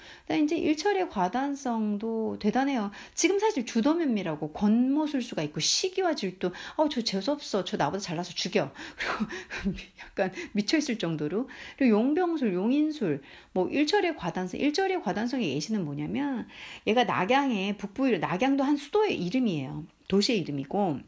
[0.44, 2.92] 이제 일처리의 과단성도 대단해요.
[3.14, 7.64] 지금 사실 주도면밀하고 권모술수가 있고 시기와 질도, 어, 저 재수 없어.
[7.64, 8.74] 저 나보다 잘나서 죽여.
[9.64, 11.48] 그리고 약간 미쳐 있을 정도로.
[11.78, 13.22] 그리고 용병술, 용인술,
[13.54, 16.48] 뭐 일처리의 과단성, 일처리의 과단성의 예시는 뭐냐면,
[16.86, 19.86] 얘가 낙양의 북부, 낙양도 한 수도의 이름이에요.
[20.10, 21.00] 도시의 이름이고,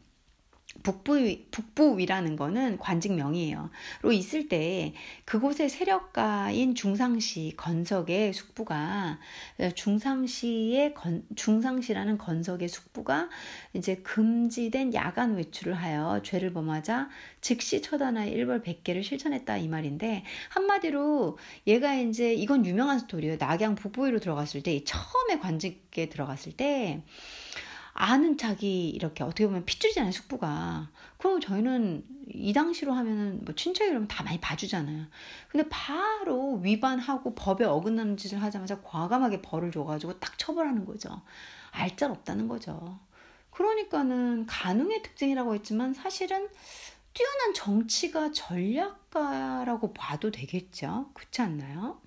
[0.82, 3.70] 북부, 북부위라는 거는 관직명이에요.
[4.02, 9.18] 로 있을 때 그곳의 세력가인 중상시 건석의 숙부가
[9.74, 13.28] 중상시의 건, 중상시라는 건석의 숙부가
[13.74, 17.08] 이제 금지된 야간 외출을 하여 죄를 범하자
[17.40, 23.36] 즉시 처단하여 일벌 100개를 실천했다 이 말인데 한마디로 얘가 이제 이건 유명한 스토리예요.
[23.38, 27.02] 낙양 북부위로 들어갔을 때 처음에 관직에 들어갔을 때
[27.94, 30.88] 아는 자기 이렇게 어떻게 보면 핏줄이잖아요 숙부가.
[31.18, 35.04] 그럼 저희는 이 당시로 하면은 뭐 친척이 그러면 다 많이 봐주잖아요.
[35.48, 41.20] 근데 바로 위반하고 법에 어긋나는 짓을 하자마자 과감하게 벌을 줘가지고 딱 처벌하는 거죠.
[41.70, 42.98] 알짤 없다는 거죠.
[43.50, 46.48] 그러니까는 가능의 특징이라고 했지만 사실은
[47.12, 51.10] 뛰어난 정치가 전략가라고 봐도 되겠죠?
[51.12, 52.00] 그렇지 않나요?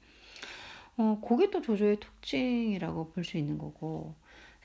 [0.98, 4.16] 어, 그게 또 조조의 특징이라고 볼 수 있는 거고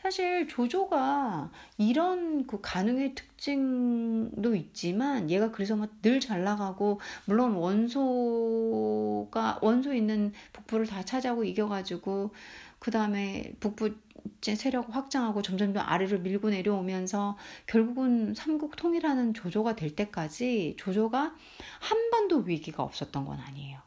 [0.02, 9.58] 사실 조조가 이런 그 가능의 특징도 있지만 얘가 그래서 막 늘 잘 나가고 물론 원소가
[9.62, 12.32] 원소 있는 북부를 다 차지하고 이겨가지고
[12.78, 13.94] 그 다음에 북부
[14.40, 17.36] 제 세력 확장하고 점점 더 아래로 밀고 내려오면서
[17.66, 21.34] 결국은 삼국 통일하는 조조가 될 때까지 조조가
[21.80, 23.80] 한 번도 위기가 없었던 건 아니에요.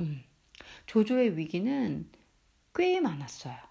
[0.00, 0.22] 음.
[0.86, 2.08] 조조의 위기는
[2.74, 3.69] 꽤 많았어요.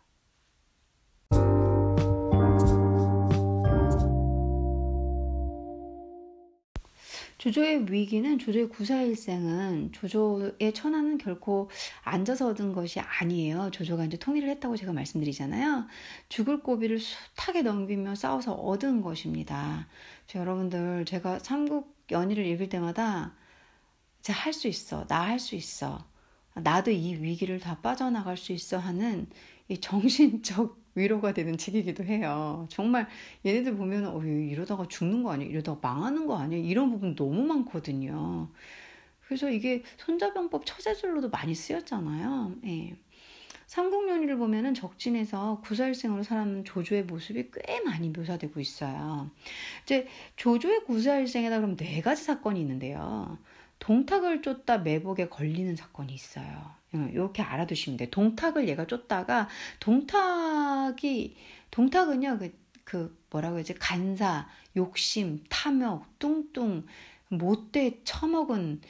[7.40, 11.70] 조조의 위기는 조조의 구사일생은 조조의 천하는 결코
[12.04, 13.72] 앉아서 얻은 것이 아니에요.
[13.72, 15.88] 조조가 이제 통일을 했다고 제가 말씀드리잖아요.
[16.30, 19.88] 죽을 고비를 숱하게 넘기며 싸워서 얻은 것입니다.
[20.36, 23.36] 여러분들 제가 삼국 연의를 읽을 때마다
[24.22, 25.08] 제가 할수 있어.
[25.08, 26.06] 나 할 수 있어.
[26.56, 29.28] 나도 이 위기를 다 빠져나갈 수 있어 하는
[29.70, 32.68] 이 정신적 위로가 되는 책이기도 해요.
[32.70, 33.08] 정말
[33.46, 35.48] 얘네들 보면 어, 이러다가 죽는 거 아니야?
[35.48, 36.60] 이러다가 망하는 거 아니야?
[36.60, 38.50] 이런 부분 너무 많거든요.
[39.26, 42.56] 그래서 이게 손자병법 처제술로도 많이 쓰였잖아요.
[42.66, 42.96] 예.
[43.68, 49.30] 삼국연의를 보면은 적진에서 구사일생으로 살아남은 조조의 모습이 꽤 많이 묘사되고 있어요.
[49.84, 53.38] 이제 조조의 구사일생에다 그럼 네 가지 사건이 있는데요.
[53.78, 56.79] 동탁을 쫓다 매복에 걸리는 사건이 있어요.
[56.92, 58.10] 이렇게 알아두시면 돼요.
[58.10, 59.48] 동탁을 얘가 쫓다가
[59.80, 61.36] 동탁이
[61.72, 66.86] 동탁은요 그, 그 뭐라고 해야지 간사, 욕심, 탐욕, 뚱뚱
[67.30, 68.82] 못돼 처먹은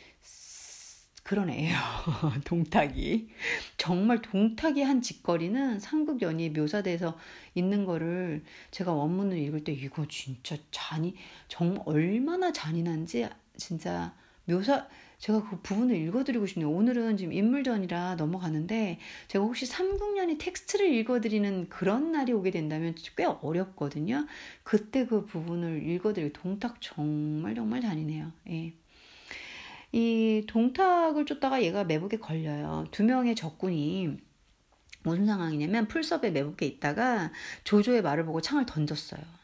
[1.24, 1.78] 그런 애예요.
[2.46, 3.30] 동탁이
[3.78, 7.20] 정말 동탁이 한 짓거리는 삼국 연의에 묘사돼서
[7.54, 11.14] 있는 거를 제가 원문을 읽을 때 이거 진짜 잔이
[11.48, 14.88] 정말 얼마나 잔인한지 진짜 묘사
[15.20, 16.72] 제가 그 부분을 읽어드리고 싶네요.
[16.72, 24.26] 오늘은 지금 인물전이라 넘어가는데 제가 혹시 3국년이 텍스트를 읽어드리는 그런 날이 오게 된다면 꽤 어렵거든요.
[24.64, 28.32] 그때 그 부분을 읽어드리고 동탁 정말 정말 잔인해요.
[28.50, 28.74] 예.
[29.92, 32.86] 이 동탁을 쫓다가 얘가 매복에 걸려요.
[32.92, 34.18] 두 명의 적군이
[35.04, 37.32] 무슨 상황이냐면 풀섭에 매복에 있다가
[37.66, 39.39] 조조의 말을 보고 창을 던졌어요.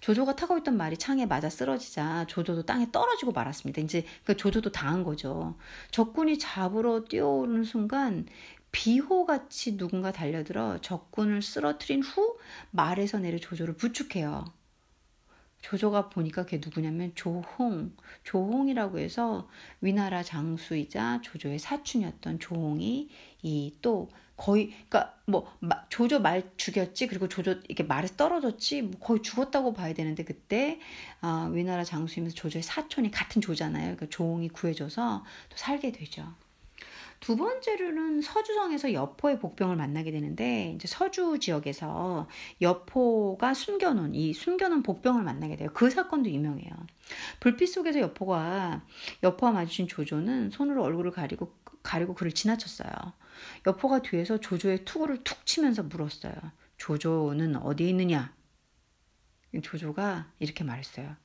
[0.00, 3.80] 조조가 타고 있던 말이 창에 맞아 쓰러지자 조조도 땅에 떨어지고 말았습니다.
[3.82, 5.56] 이제 그 조조도 당한 거죠.
[5.90, 8.26] 적군이 잡으러 뛰어오는 순간
[8.72, 12.38] 비호같이 누군가 달려들어 적군을 쓰러뜨린 후
[12.70, 14.44] 말에서 내려 조조를 부축해요.
[15.62, 19.48] 조조가 보니까 그게 누구냐면 조홍, 조홍이라고 해서
[19.80, 23.08] 위나라 장수이자 조조의 사촌이었던 조홍이
[23.42, 25.50] 이 또 거의 그러니까 뭐
[25.88, 30.78] 조조 말 죽였지 그리고 조조 이렇게 말에서 떨어졌지 뭐 거의 죽었다고 봐야 되는데 그때
[31.20, 33.96] 아, 위나라 장수이면서 조조의 사촌이 같은 조잖아요.
[33.96, 36.34] 그러니까 조홍이 구해줘서 또 살게 되죠.
[37.20, 42.28] 두 번째로는 서주성에서 여포의 복병을 만나게 되는데 이제 서주 지역에서
[42.60, 45.70] 여포가 숨겨놓은 이 숨겨놓은 복병을 만나게 돼요.
[45.72, 46.70] 그 사건도 유명해요.
[47.40, 48.82] 불빛 속에서 여포가
[49.22, 52.90] 여포와 마주친 조조는 손으로 얼굴을 가리고 가리고 그를 지나쳤어요.
[53.66, 56.34] 여포가 뒤에서 조조의 투구를 툭 치면서 물었어요.
[56.78, 58.34] 조조는 어디에 있느냐?
[59.62, 61.16] 조조가 이렇게 말했어요.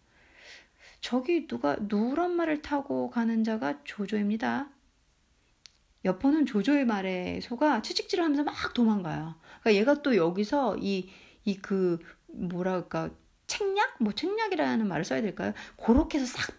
[1.01, 4.69] 저기 누가 누런 말을 타고 가는 자가 조조입니다.
[6.05, 9.35] 여포는 조조의 말에 속아 채찍질을 하면서 막 도망가요.
[9.61, 11.09] 그러니까 얘가 또 여기서 이
[11.45, 13.09] 이 그 뭐랄까
[13.47, 15.53] 책략 뭐 책략이라는 말을 써야 될까요?
[15.77, 16.53] 그렇게 해서 싹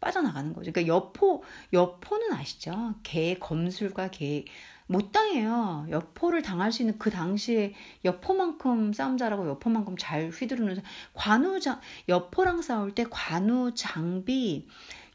[0.00, 0.72] 빠져나가는 거죠.
[0.72, 2.94] 그러니까 여포 여포는 아시죠?
[3.02, 4.44] 개 검술과 개
[4.90, 5.86] 못 당해요.
[5.88, 10.82] 여포를 당할 수 있는 그 당시에 여포만큼 싸움 잘하고 여포만큼 잘 휘두르는
[11.14, 14.66] 관우장 여포랑 싸울 때 관우 장비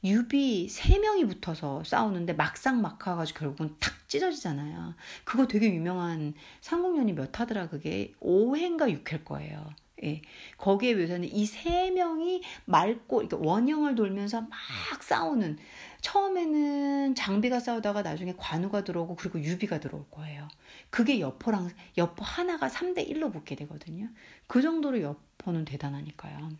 [0.02, 4.94] 유비 세 명이 붙어서 싸우는데 막상 막하가지고 결국은 탁 찢어지잖아요.
[5.26, 9.62] 그거 되게 유명한 상공연이 몇 하더라 그게 5회인가 6회일 거예요.
[10.04, 10.22] 예.
[10.58, 14.52] 거기에 묘사는 이 세 명이 맑고 이렇게 원형을 돌면서 막
[15.02, 15.58] 싸우는
[16.02, 20.48] 처음에는 장비가 싸우다가 나중에 관우가 들어오고 그리고 유비가 들어올 거예요.
[20.90, 24.10] 그게 여포랑 여포 하나가 3대 1로 붙게 되거든요.
[24.48, 26.52] 그 정도로 여포는 대단하니까요.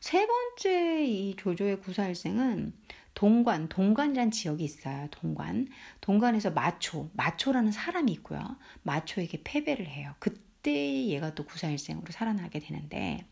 [0.00, 2.72] 세 번째 이 조조의 구사일생은
[3.14, 5.08] 동관, 동관이란 지역이 있어요.
[5.10, 5.68] 동관.
[6.00, 8.56] 동관에서 마초, 마초라는 사람이 있고요.
[8.82, 10.14] 마초에게 패배를 해요.
[10.18, 13.26] 그 때 얘가 또 구사일생으로 살아나게 되는데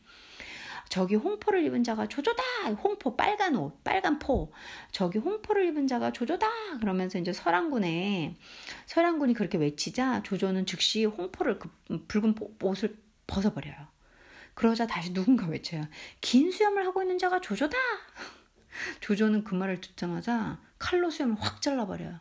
[0.88, 2.42] 저기 홍포를 입은 자가 조조다!
[2.82, 4.52] 홍포, 빨간 옷, 빨간 포.
[4.90, 6.46] 저기 홍포를 입은 자가 조조다!
[6.80, 8.36] 그러면서 이제 설왕군에,
[8.86, 11.70] 설왕군이 그렇게 외치자 조조는 즉시 홍포를, 그
[12.08, 13.76] 붉은 옷을 벗어버려요.
[14.54, 15.86] 그러자 다시 누군가 외쳐요.
[16.20, 17.76] 긴 수염을 하고 있는 자가 조조다!
[19.00, 22.18] 조조는 그 말을 듣자마자 칼로 수염을 확 잘라버려요.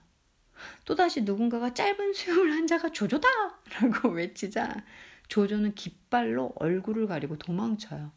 [0.86, 3.28] 또다시 누군가가 짧은 수염을 한 자가 조조다!
[3.82, 4.84] 라고 외치자
[5.28, 8.12] 조조는 깃발로 얼굴을 가리고 도망쳐요.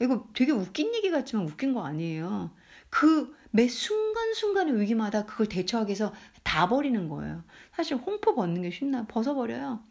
[0.00, 2.50] 이거 되게 웃긴 얘기 같지만 웃긴 거 아니에요.
[2.90, 7.44] 그 매 순간순간의 위기마다 그걸 대처하기 위해서 다 버리는 거예요.
[7.72, 9.06] 사실 홍포 벗는 게 쉽나?
[9.06, 9.84] 벗어버려요.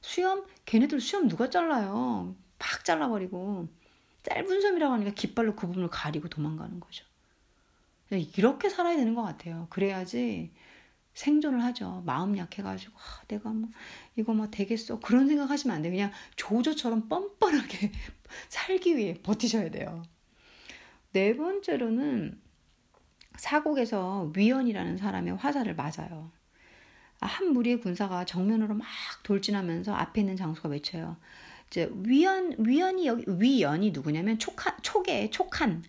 [0.00, 0.46] 수염?
[0.64, 2.36] 걔네들 수염 누가 잘라요?
[2.58, 3.68] 팍 잘라버리고
[4.22, 7.04] 짧은 섬이라고 하니까 깃발로 그 부분을 가리고 도망가는 거죠.
[8.10, 9.66] 이렇게 살아야 되는 것 같아요.
[9.68, 10.52] 그래야지
[11.16, 12.02] 생존을 하죠.
[12.04, 13.70] 마음 약해가지고 아, 내가 뭐
[14.16, 15.92] 이거 뭐 되겠어 그런 생각하시면 안 돼요.
[15.92, 17.90] 그냥 조조처럼 뻔뻔하게
[18.50, 20.02] 살기 위해 버티셔야 돼요.
[21.12, 22.38] 네 번째로는
[23.36, 26.30] 사곡에서 위원이라는 사람의 화살을 맞아요.
[27.20, 28.86] 한 무리의 군사가 정면으로 막
[29.22, 31.16] 돌진하면서 앞에 있는 장수가 외쳐요.
[31.68, 35.82] 이제 위원 위원이 여기 위연이 누구냐면 촉한 촉의 촉한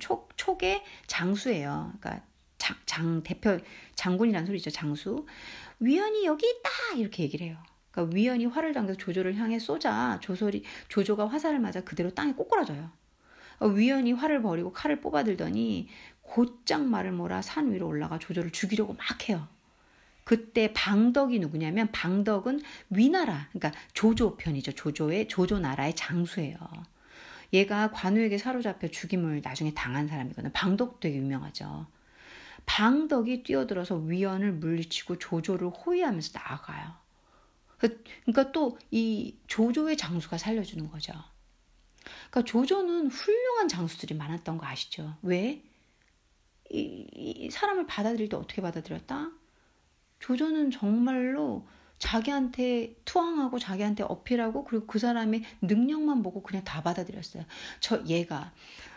[0.00, 1.92] 촉 촉의 장수예요.
[2.00, 2.26] 그러니까
[2.62, 3.58] 장, 장 대표
[3.96, 4.70] 장군이라는 소리죠.
[4.70, 5.26] 장수.
[5.80, 7.56] 위원이 여기 있다 이렇게 얘기를 해요.
[7.90, 12.88] 그러니까 위원이 활을 당겨서 조조를 향해 쏘자 조솔이 조조가 화살을 맞아 그대로 땅에 꼬꾸라져요.
[13.58, 15.88] 그러니까 위원이 활을 버리고 칼을 뽑아들더니
[16.20, 19.48] 곧장 말을 몰아 산 위로 올라가 조조를 죽이려고 막 해요.
[20.22, 24.70] 그때 방덕이 누구냐면 방덕은 위나라, 그러니까 조조 편이죠.
[24.70, 26.56] 조조의 조조 나라의 장수예요.
[27.52, 30.52] 얘가 관우에게 사로잡혀 죽임을 나중에 당한 사람이거든요.
[30.54, 31.88] 방덕 되게 유명하죠.
[32.66, 36.94] 방덕이 뛰어들어서 위원을 물리치고 조조를 호위하면서 나아가요.
[37.78, 41.12] 그러니까 또 이 조조의 장수가 살려주는 거죠.
[42.30, 45.16] 그러니까 조조는 훌륭한 장수들이 많았던 거 아시죠?
[45.22, 45.62] 왜?
[46.70, 49.30] 이, 이 사람을 받아들일 때 어떻게 받아들였다?
[50.20, 51.66] 조조는 정말로
[51.98, 57.44] 자기한테 투항하고 자기한테 어필하고 그리고 그 사람의 능력만 보고 그냥 다 받아들였어요.
[57.80, 58.52] 저 얘가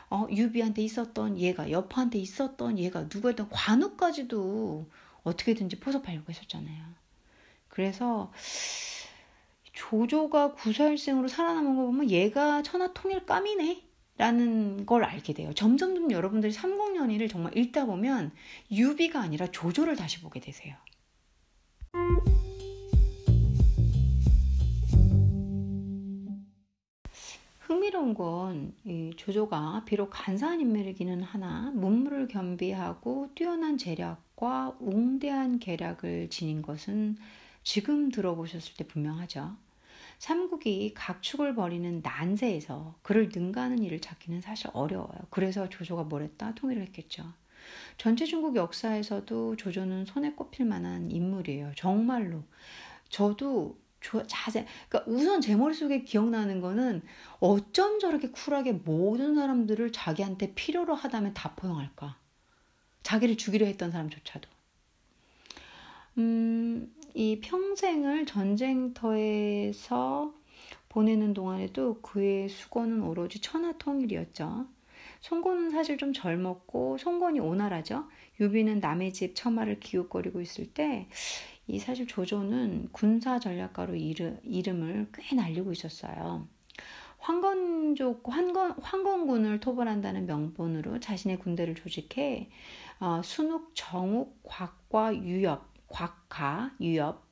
[0.09, 4.89] 어, 유비한테 있었던 얘가 여파한테 있었던 얘가 누구였던 관우까지도
[5.23, 6.83] 어떻게든지 포섭하려고 했었잖아요.
[7.67, 8.31] 그래서
[9.73, 13.83] 조조가 구사일생으로 살아남은 거 보면 얘가 천하통일감이네
[14.17, 15.51] 라는 걸 알게 돼요.
[15.53, 18.31] 점점 여러분들이 삼국연의를 정말 읽다 보면
[18.71, 20.75] 유비가 아니라 조조를 다시 보게 되세요.
[27.65, 28.75] 흥미로운 건
[29.17, 37.17] 조조가 비록 간사한 인물이기는 하나 문물을 겸비하고 뛰어난 재력과 웅대한 계략을 지닌 것은
[37.63, 39.57] 지금 들어보셨을 때 분명하죠.
[40.19, 45.17] 삼국이 각축을 벌이는 난세에서 그를 능가하는 일을 찾기는 사실 어려워요.
[45.31, 46.53] 그래서 조조가 뭘 했다?
[46.53, 47.23] 통일을 했겠죠.
[47.97, 51.71] 전체 중국 역사에서도 조조는 손에 꼽힐 만한 인물이에요.
[51.75, 52.43] 정말로.
[53.09, 53.75] 저도
[54.27, 57.01] 자세, 그러니까 우선 제 머릿속에 기억나는 거는
[57.39, 62.17] 어쩜 저렇게 쿨하게 모든 사람들을 자기한테 필요로 하다면 다 포용할까?
[63.03, 64.49] 자기를 죽이려 했던 사람조차도.
[66.17, 70.33] 음, 이 평생을 전쟁터에서
[70.89, 74.67] 보내는 동안에도 그의 수고는 오로지 천하통일이었죠.
[75.21, 78.07] 송곤은 사실 좀 젊었고 송곤이 오나라죠.
[78.39, 81.07] 유비는 남의 집 처마를 기웃거리고 있을 때
[81.67, 86.47] 이 사실 조조는 군사 전략가로 이르, 이름을 꽤 날리고 있었어요.
[87.17, 92.49] 황건족 황건 황건군을 토벌한다는 명분으로 자신의 군대를 조직해
[92.99, 97.25] 어, 순욱, 정욱, 곽과 유엽, 곽가, 유엽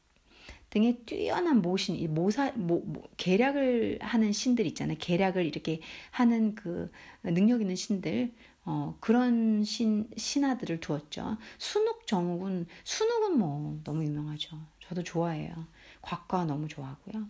[0.72, 4.98] 등의 뛰어난 모신, 모사, 모, 모, 계략을 하는 신들 있잖아요.
[5.00, 6.92] 계략을 이렇게 하는 그
[7.22, 8.34] 능력 있는 신들,
[8.66, 11.38] 어, 그런 신, 신하들을 두었죠.
[11.58, 14.58] 순욱 정욱은, 순욱은 뭐 너무 유명하죠.
[14.80, 15.54] 저도 좋아해요.
[16.02, 17.26] 곽과 너무 좋아하고요.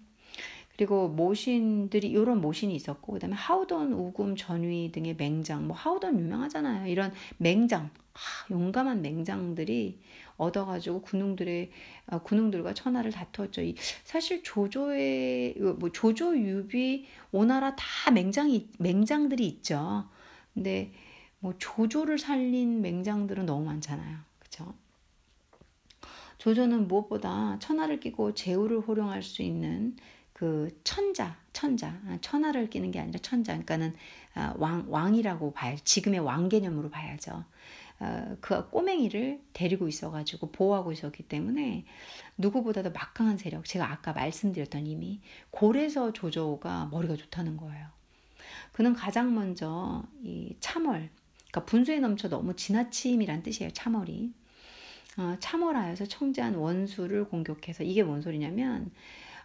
[0.75, 6.87] 그리고 모신들이 이런 모신이 있었고 그 다음에 하우던, 우금, 전위 등의 맹장, 뭐 하우던 유명하잖아요.
[6.87, 9.99] 이런 맹장, 하, 용감한 맹장들이
[10.37, 11.71] 얻어가지고 군웅들의
[12.07, 13.61] 어, 군웅들과 천하를 다투었죠.
[14.03, 20.09] 사실 조조의 뭐 조조 유비 오나라 다 맹장이 맹장들이 있죠.
[20.53, 20.91] 근데
[21.43, 24.17] 뭐 조조를 살린 맹장들은 너무 많잖아요.
[24.39, 24.73] 그렇죠?
[26.37, 29.97] 조조는 무엇보다 천하를 끼고 제후를 호령할 수 있는
[30.31, 33.93] 그 천자, 천자, 아, 천하를 끼는 게 아니라 천자, 그러니까는
[34.35, 37.43] 아, 왕 왕이라고 봐야 지금의 왕 개념으로 봐야죠.
[37.99, 41.83] 어, 그 꼬맹이를 데리고 있어가지고 보호하고 있었기 때문에
[42.37, 45.19] 누구보다도 막강한 세력, 제가 아까 말씀드렸던 이미
[45.51, 47.87] 고래서 조조가 머리가 좋다는 거예요.
[48.71, 51.09] 그는 가장 먼저 이 참월,
[51.53, 53.71] 그러니까 분수에 넘쳐 너무 지나침이란 뜻이에요.
[53.71, 54.33] 참월이.
[55.17, 58.89] 어, 참월하여서 청자한 원수를 공격해서 이게 뭔 소리냐면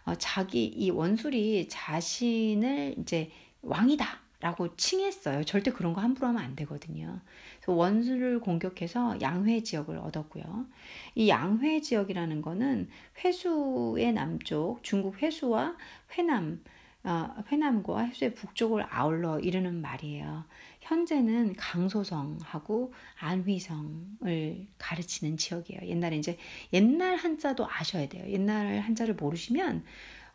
[0.05, 3.29] 어, 자기 이 원술이 자신을 이제
[3.61, 4.07] 왕이다
[4.39, 5.43] 라고 칭했어요.
[5.43, 7.19] 절대 그런 거 함부로 하면 안 되거든요.
[7.67, 10.65] 원수를 공격해서 양회 지역을 얻었고요.
[11.13, 12.89] 이 양회 지역이라는 거는
[13.23, 15.75] 회수의 남쪽, 중국 회수와
[16.17, 16.63] 회남,
[17.03, 20.45] 어, 회남과 회수의 북쪽을 아울러 이르는 말이에요.
[20.89, 25.81] 현재는 강소성하고 안휘성을 가르치는 지역이에요.
[25.83, 26.37] 옛날에 이제
[26.73, 28.25] 옛날 한자도 아셔야 돼요.
[28.27, 29.83] 옛날 한자를 모르시면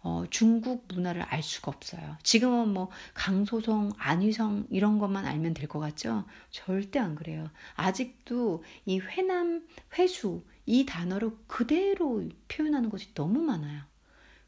[0.02, 2.16] 어, 중국 문화를 알 수가 없어요.
[2.22, 6.24] 지금은 뭐 강소성, 안휘성 이런 것만 알면 될 것 같죠?
[6.50, 7.50] 절대 안 그래요.
[7.74, 9.66] 아직도 이 회남,
[9.98, 13.80] 회수 이 단어로 그대로 표현하는 것이 너무 많아요.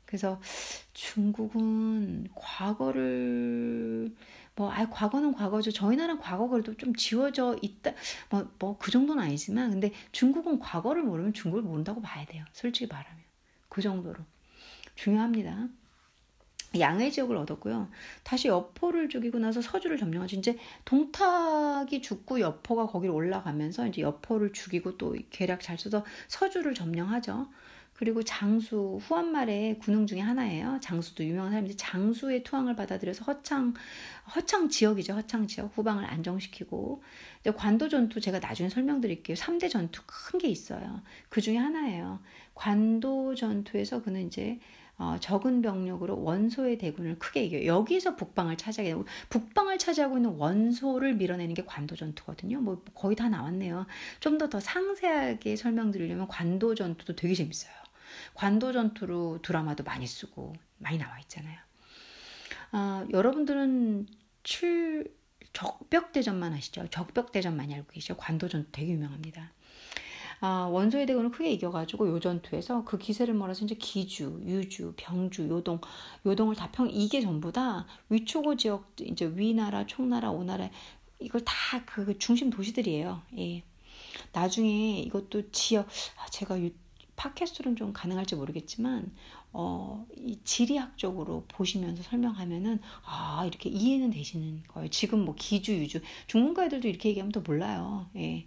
[0.04, 0.40] 그래서
[0.92, 4.14] 중국은 과거를
[4.57, 5.70] 뭐, 아, 과거는 과거죠.
[5.70, 7.92] 저희 나라는 과거 그래도 좀 지워져 있다.
[8.30, 12.44] 뭐, 뭐, 그 정도는 아니지만, 근데 중국은 과거를 모르면 중국을 모른다고 봐야 돼요.
[12.52, 13.22] 솔직히 말하면.
[13.68, 14.18] 그 정도로.
[14.94, 15.68] 중요합니다.
[16.80, 17.90] 양해 지역을 얻었고요.
[18.22, 20.36] 다시 여포를 죽이고 나서 서주를 점령하죠.
[20.36, 27.48] 이제 동탁이 죽고 여포가 거기로 올라가면서 이제 여포를 죽이고 또 계략 잘 써서 서주를 점령하죠.
[27.99, 30.78] 그리고 장수 후한말의 군웅 중에 하나예요.
[30.82, 33.74] 장수도 유명한 사람인데 장수의 투항을 받아들여서 허창
[34.34, 35.14] 허창 지역이죠.
[35.14, 37.03] 허창 지역 후방을 안정시키고
[37.57, 39.36] 관도 전투 제가 나중에 설명드릴게요.
[39.36, 41.01] 3대 전투 큰 게 있어요.
[41.30, 42.20] 그 중에 하나예요.
[42.55, 44.59] 관도 전투에서 그는 이제
[44.99, 47.66] 어, 적은 병력으로 원소의 대군을 크게 이겨요.
[47.66, 52.61] 여기서 북방을 차지하게 되고 북방을 차지하고 있는 원소를 밀어내는 게 관도 전투거든요.
[52.61, 53.86] 뭐 거의 다 나왔네요.
[54.20, 57.86] 좀 더더 상세하게 설명드리려면 관도 전투도 되게 재밌어요.
[58.34, 61.58] 관도 전투로 드라마도 많이 쓰고 많이 나와 있잖아요.
[62.72, 64.06] 어, 여러분들은
[64.42, 65.14] 출
[65.52, 66.86] 적벽대전만 아시죠?
[66.90, 68.16] 적벽대전 많이 알고 계시죠?
[68.16, 69.52] 관도 전투 되게 유명합니다.
[70.40, 75.80] 아, 원소의 대군을 크게 이겨가지고 요 전투에서 그 기세를 몰아서 이제 기주, 유주, 병주, 요동,
[76.26, 80.68] 요동을 다 평, 이게 전부 다 위초고 지역, 이제 위나라, 총나라, 오나라,
[81.20, 81.54] 이걸 다
[81.86, 83.22] 그 중심 도시들이에요.
[83.38, 83.62] 예.
[84.32, 85.88] 나중에 이것도 지역,
[86.18, 86.70] 아, 제가 유,
[87.16, 89.12] 팟캐스트로는 좀 가능할지 모르겠지만,
[89.52, 94.88] 어, 이 지리학적으로 보시면서 설명하면은, 아, 이렇게 이해는 되시는 거예요.
[94.90, 98.08] 지금 뭐 기주, 유주, 중문가애들도 이렇게 얘기하면 더 몰라요.
[98.16, 98.46] 예.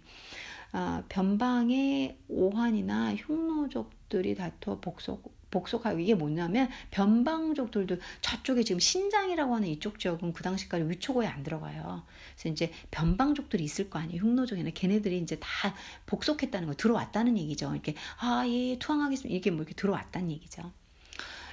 [0.72, 9.98] 아, 변방의 오한이나 흉노족들이 다투어 복속 복속하고 이게 뭐냐면 변방족들도 저쪽에 지금 신장이라고 하는 이쪽
[9.98, 12.04] 지역은 그 당시까지 위초고에 안 들어가요.
[12.34, 14.22] 그래서 이제 변방족들이 있을 거 아니에요.
[14.22, 15.74] 흉노족이나 걔네들이 이제 다
[16.06, 17.72] 복속했다는 거 들어왔다는 얘기죠.
[17.72, 19.36] 이렇게 아예 투항하겠습니다.
[19.36, 20.70] 이게 뭐 이렇게 들어왔다는 얘기죠.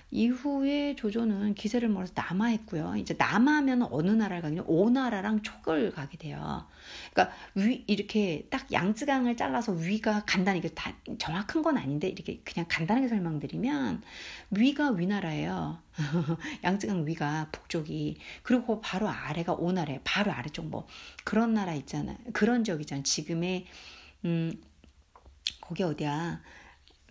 [0.10, 2.96] 이후에 조조는 기세를 몰아서 남하했고요.
[2.96, 4.64] 이제 남하면 어느 나라를 가냐?
[4.66, 6.66] 오나라랑 촉을 가게 돼요.
[7.14, 12.66] 그러니까 위 이렇게 딱 양쯔강을 잘라서 위가 간단히 이게 다 정확한 건 아닌데 이렇게 그냥
[12.70, 14.02] 간단하게 설명드리면
[14.52, 15.82] 위가 위나라예요.
[16.64, 20.00] 양쯔강 위가 북쪽이 그리고 바로 아래가 오나라예요.
[20.06, 20.88] 바로 아래쪽 뭐
[21.26, 22.18] 그런 나라 있잖아요.
[22.32, 23.04] 그런 지역 이잖아요.
[23.04, 23.66] 지금의
[24.24, 24.54] 음
[25.60, 26.42] 거기 어디야?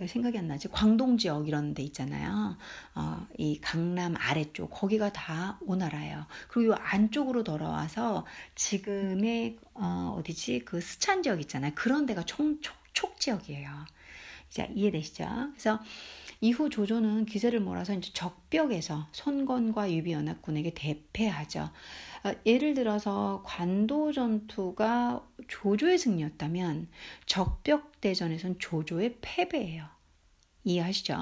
[0.04, 0.68] 생각이 안 나지.
[0.68, 2.56] 광동 지역 이런 데 있잖아요.
[2.94, 6.26] 어, 이 강남 아래쪽 거기가 다 오나라예요.
[6.48, 11.72] 그리고 안쪽으로 돌아와서 지금의 어, 어디지 그 스찬 지역 있잖아요.
[11.74, 13.70] 그런 데가 총, 촉, 촉 지역이에요.
[14.50, 15.26] 이제 이해되시죠?
[15.52, 15.80] 그래서
[16.40, 21.70] 이후 조조는 기세를 몰아서 이제 적벽에서 손건과 유비연합군에게 대패하죠.
[22.26, 26.88] 어, 예를 들어서 관도 전투가 조조의 승리였다면
[27.26, 29.86] 적벽대전에선 조조의 패배예요.
[30.64, 31.14] 이해하시죠?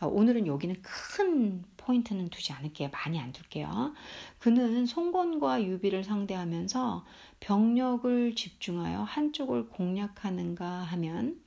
[0.00, 2.90] 어, 오늘은 여기는 큰 포인트는 두지 않을게요.
[2.90, 3.94] 많이 안 둘게요.
[4.38, 7.06] 그는 송건과 유비를 상대하면서
[7.40, 11.40] 병력을 집중하여 한쪽을 공략하는가 하면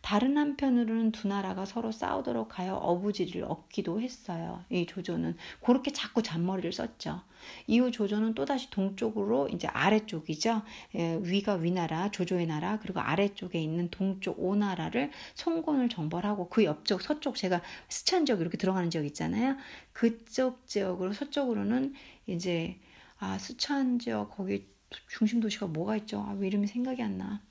[0.00, 4.64] 다른 한편으로는 두 나라가 서로 싸우도록 하여 어부지리를 얻기도 했어요.
[4.70, 7.22] 이 조조는 그렇게 자꾸 잔머리를 썼죠.
[7.66, 10.62] 이후 조조는 또다시 동쪽으로 이제 아래쪽이죠.
[10.94, 17.36] 예, 위가 위나라, 조조의 나라, 그리고 아래쪽에 있는 동쪽 오나라를 송곤을 정벌하고 그 옆쪽 서쪽
[17.36, 19.56] 제가 스찬 지역 이렇게 들어가는 지역 있잖아요.
[19.92, 21.94] 그쪽 지역으로 서쪽으로는
[22.26, 22.80] 이제
[23.18, 24.66] 아 스찬 지역 거기
[25.08, 26.20] 중심 도시가 뭐가 있죠?
[26.20, 27.42] 아, 왜 이름이 생각이 안 나.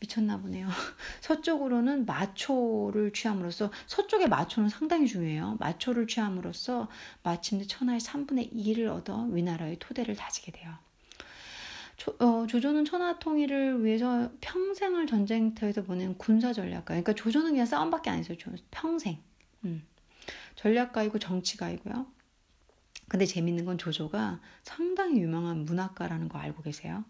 [0.00, 0.68] 미쳤나 보네요.
[1.22, 5.56] 서쪽으로는 마초를 취함으로써 서쪽의 마초는 상당히 중요해요.
[5.60, 6.88] 마초를 취함으로써
[7.22, 10.74] 마침내 천하의 3분의 2를 얻어 위나라의 토대를 다지게 돼요.
[11.96, 16.84] 조, 어, 조조는 천하 통일을 위해서 평생을 전쟁터에서 보낸 군사 전략가.
[16.88, 18.36] 그러니까 조조는 그냥 싸움밖에 안 했어요.
[18.70, 19.18] 평생.
[19.64, 19.82] 음.
[20.56, 22.06] 전략가이고 정치가이고요.
[23.08, 27.04] 근데 재밌는 건 조조가 상당히 유명한 문학가라는 거 알고 계세요?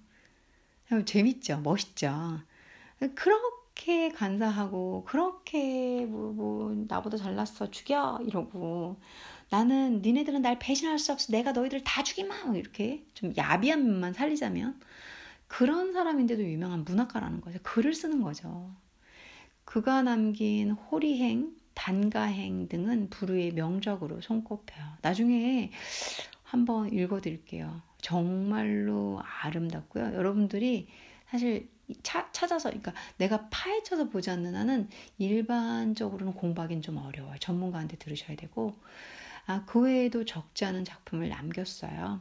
[1.04, 1.60] 재밌죠?
[1.60, 2.40] 멋있죠?
[3.14, 8.96] 그렇게 간사하고 그렇게 뭐, 뭐 나보다 잘났어 죽여 이러고.
[9.50, 11.32] 나는 니네들은 날 배신할 수 없어.
[11.32, 14.80] 내가 너희들 다 죽이마 뭐 이렇게 좀 야비한 면만 살리자면.
[15.48, 17.58] 그런 사람인데도 유명한 문학가라는 거죠.
[17.62, 18.74] 글을 쓰는 거죠.
[19.64, 25.70] 그가 남긴 호리행 단가행 등은 부르의 명작으로 손꼽혀요 나중에
[26.42, 27.82] 한번 읽어드릴게요.
[28.00, 30.14] 정말로 아름답고요.
[30.14, 30.88] 여러분들이
[31.28, 31.68] 사실
[32.02, 37.36] 차, 찾아서 그러니까 내가 파헤쳐서 보지 않는 한은 일반적으로는 공부하기는 좀 어려워요.
[37.38, 38.74] 전문가한테 들으셔야 되고
[39.46, 42.20] 아, 그 외에도 적지 않은 작품을 남겼어요.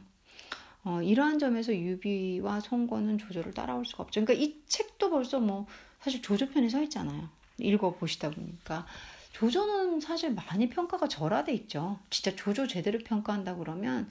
[0.84, 4.24] 어, 이러한 점에서 유비와 송건은 조조를 따라올 수가 없죠.
[4.24, 5.66] 그러니까 이 책도 벌써 뭐
[6.00, 7.28] 사실 조조편에 서 있잖아요.
[7.58, 8.86] 읽어 보시다 보니까
[9.32, 11.98] 조조는 사실 많이 평가가 절하돼 있죠.
[12.08, 14.08] 진짜 조조 제대로 평가한다 그러면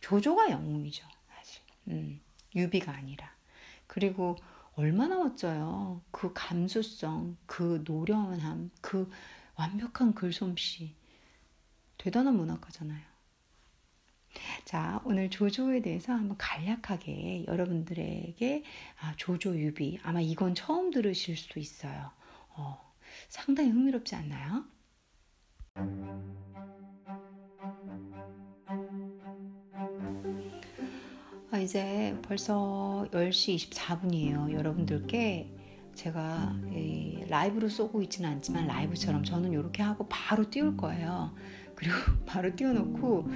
[0.00, 1.06] 조조가 영웅이죠.
[1.34, 1.62] 사실.
[1.88, 2.20] 음,
[2.54, 3.32] 유비가 아니라.
[3.86, 4.36] 그리고
[4.78, 6.02] 얼마나 멋져요.
[6.12, 9.10] 그 감수성, 그 노련함, 그
[9.56, 10.94] 완벽한 글솜씨.
[11.96, 13.02] 대단한 문학가잖아요.
[14.64, 18.62] 자, 오늘 조조에 대해서 한번 간략하게 여러분들에게
[19.00, 22.12] 아, 조조 유비 아마 이건 처음 들으실 수도 있어요.
[22.50, 22.94] 어,
[23.28, 24.64] 상당히 흥미롭지 않나요?
[31.50, 34.52] 아, 이제 벌써 10시 24분이에요.
[34.52, 35.50] 여러분들께
[35.94, 36.54] 제가
[37.28, 41.34] 라이브로 쏘고 있지는 않지만 라이브처럼 저는 이렇게 하고 바로 띄울 거예요.
[41.74, 41.94] 그리고
[42.26, 43.28] 바로 띄워놓고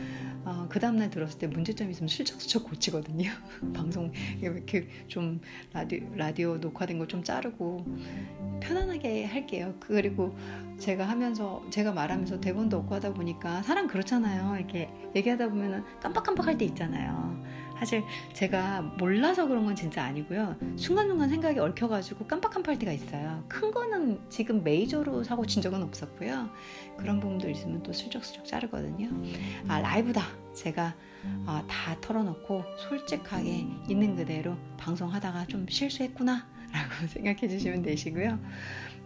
[0.44, 3.30] 어, 그 다음날 들었을 때 문제점 있으면 슬쩍슬쩍 고치거든요.
[3.72, 5.40] 방송 이렇게 좀
[5.72, 7.86] 라디오, 라디오 녹화된 거 좀 자르고
[8.60, 9.74] 편안하게 할게요.
[9.80, 10.36] 그리고
[10.78, 14.56] 제가 하면서 제가 말하면서 대본도 없고 하다 보니까 사람 그렇잖아요.
[14.56, 17.42] 이렇게 얘기하다 보면은 깜빡깜빡할 때 있잖아요.
[17.82, 20.54] 사실 제가 몰라서 그런 건 진짜 아니고요.
[20.76, 23.42] 순간순간 생각이 얽혀가지고 깜빡깜빡할 때가 있어요.
[23.48, 26.48] 큰 거는 지금 메이저로 사고 친 적은 없었고요.
[26.96, 29.08] 그런 부분도 있으면 또 슬쩍슬쩍 자르거든요.
[29.66, 30.22] 아, 라이브다.
[30.54, 30.94] 제가
[31.44, 36.46] 아, 다 털어놓고 솔직하게 있는 그대로 방송하다가 좀 실수했구나.
[36.72, 38.38] 라고 생각해 주시면 되시고요.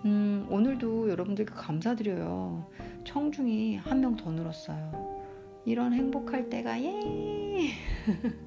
[0.04, 2.70] 음, 오늘도 여러분들께 감사드려요.
[3.06, 5.24] 청중이 한 명 더 늘었어요.
[5.64, 7.70] 이런 행복할 때가 예!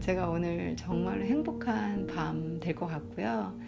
[0.00, 3.58] 제가 오늘 정말 행복한 밤 될 것 같고요.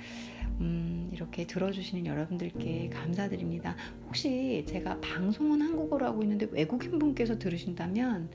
[0.61, 3.77] 음, 이렇게 들어주시는 여러분들께 감사드립니다.
[4.07, 8.31] 혹시 제가 방송은 한국어로 하고 있는데 외국인 분께서 들으신다면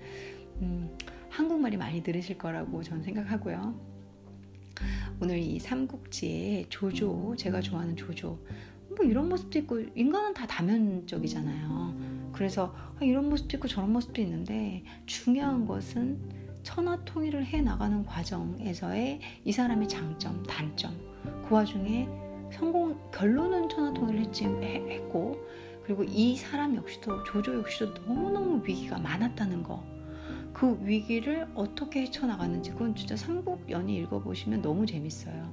[0.61, 0.95] 음,
[1.29, 3.73] 한국말이 많이 들으실 거라고 저는 생각하고요.
[5.19, 8.39] 오늘 이 삼국지의 조조, 제가 좋아하는 조조,
[8.95, 12.31] 뭐 이런 모습도 있고 인간은 다 다면적이잖아요.
[12.33, 16.19] 그래서 아, 이런 모습도 있고 저런 모습도 있는데 중요한 것은
[16.63, 20.91] 천하 통일을 해 나가는 과정에서의 이 사람의 장점, 단점,
[21.47, 22.07] 그 와중에
[22.51, 24.31] 성공 결론은 천하 통일을
[24.91, 25.37] 했고
[25.83, 29.83] 그리고 이 사람 역시도 조조 역시도 너무너무 위기가 많았다는 거.
[30.53, 35.51] 그 위기를 어떻게 헤쳐나갔는지 그건 진짜 삼국연이 읽어보시면 너무 재밌어요.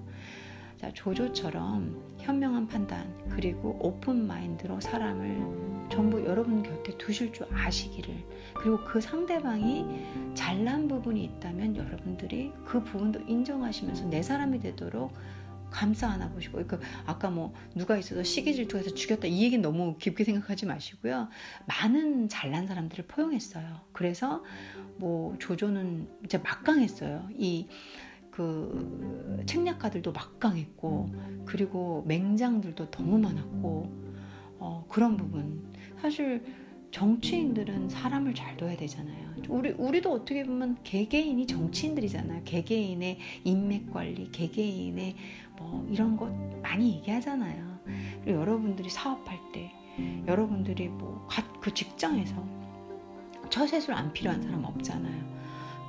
[0.79, 8.15] 자, 조조처럼 현명한 판단 그리고 오픈 마인드로 사람을 전부 여러분 곁에 두실 줄 아시기를
[8.55, 9.85] 그리고 그 상대방이
[10.35, 15.13] 잘난 부분이 있다면 여러분들이 그 부분도 인정하시면서 내 사람이 되도록
[15.71, 20.23] 감싸 안아 보시고 그 아까 뭐 누가 있어서 시기 질투해서 죽였다 이 얘기는 너무 깊게
[20.23, 21.29] 생각하지 마시고요.
[21.67, 23.81] 많은 잘난 사람들을 포용했어요.
[23.93, 24.45] 그래서
[24.97, 27.29] 뭐 조조는 이제 막강했어요.
[27.33, 27.67] 이
[28.39, 31.11] 그 책략가들도 막강했고
[31.45, 33.91] 그리고 맹장들도 너무 많았고
[34.61, 35.65] 어, 그런 부분
[36.01, 36.45] 사실
[36.93, 39.35] 정치인들은 사람을 잘 둬야 되잖아요.
[39.49, 42.43] 우리 우리도 어떻게 보면 개개인이 정치인들이잖아요.
[42.45, 45.17] 개개인의 인맥 관리, 개개인의
[45.59, 46.33] 뭐 이런 것
[46.63, 47.79] 많이 얘기하잖아요.
[48.23, 49.73] 그리고 여러분들이 사업할 때,
[50.29, 51.27] 여러분들이 뭐
[51.61, 52.35] 그 직장에서
[53.51, 55.38] 처세술 안 필요한 사람 없잖아요.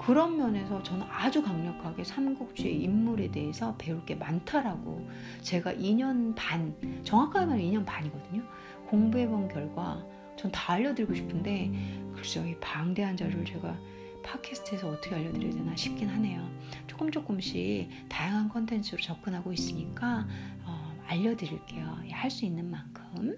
[0.09, 5.07] 그런 면에서 저는 아주 강력하게 삼국지의 인물에 대해서 배울 게 많다라고
[5.43, 8.41] 제가 2년 반, 정확하게 말하면 2년 반이거든요.
[8.87, 10.03] 공부해 본 결과
[10.35, 11.71] 전 다 알려드리고 싶은데
[12.15, 13.77] 글쎄요, 이 방대한 자료를 제가
[14.23, 16.49] 팟캐스트에서 어떻게 알려드려야 되나 싶긴 하네요.
[16.87, 20.25] 조금 조금씩 다양한 컨텐츠로 접근하고 있으니까
[20.65, 21.99] 어, 알려드릴게요.
[22.09, 23.37] 할 수 있는 만큼.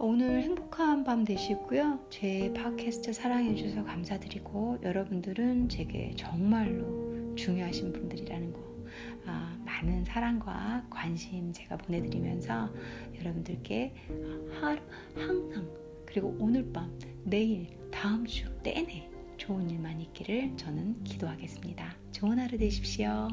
[0.00, 1.98] 오늘 행복한 밤 되시고요.
[2.08, 8.60] 제 팟캐스트 사랑해주셔서 감사드리고 여러분들은 제게 정말로 중요하신 분들이라는 거
[9.26, 12.72] 아, 많은 사랑과 관심 제가 보내드리면서
[13.18, 13.92] 여러분들께
[14.60, 14.80] 하루
[15.16, 15.68] 항상
[16.06, 21.96] 그리고 오늘 밤 내일 다음 주 내내 좋은 일만 있기를 저는 기도하겠습니다.
[22.12, 23.28] 좋은 하루 되십시오.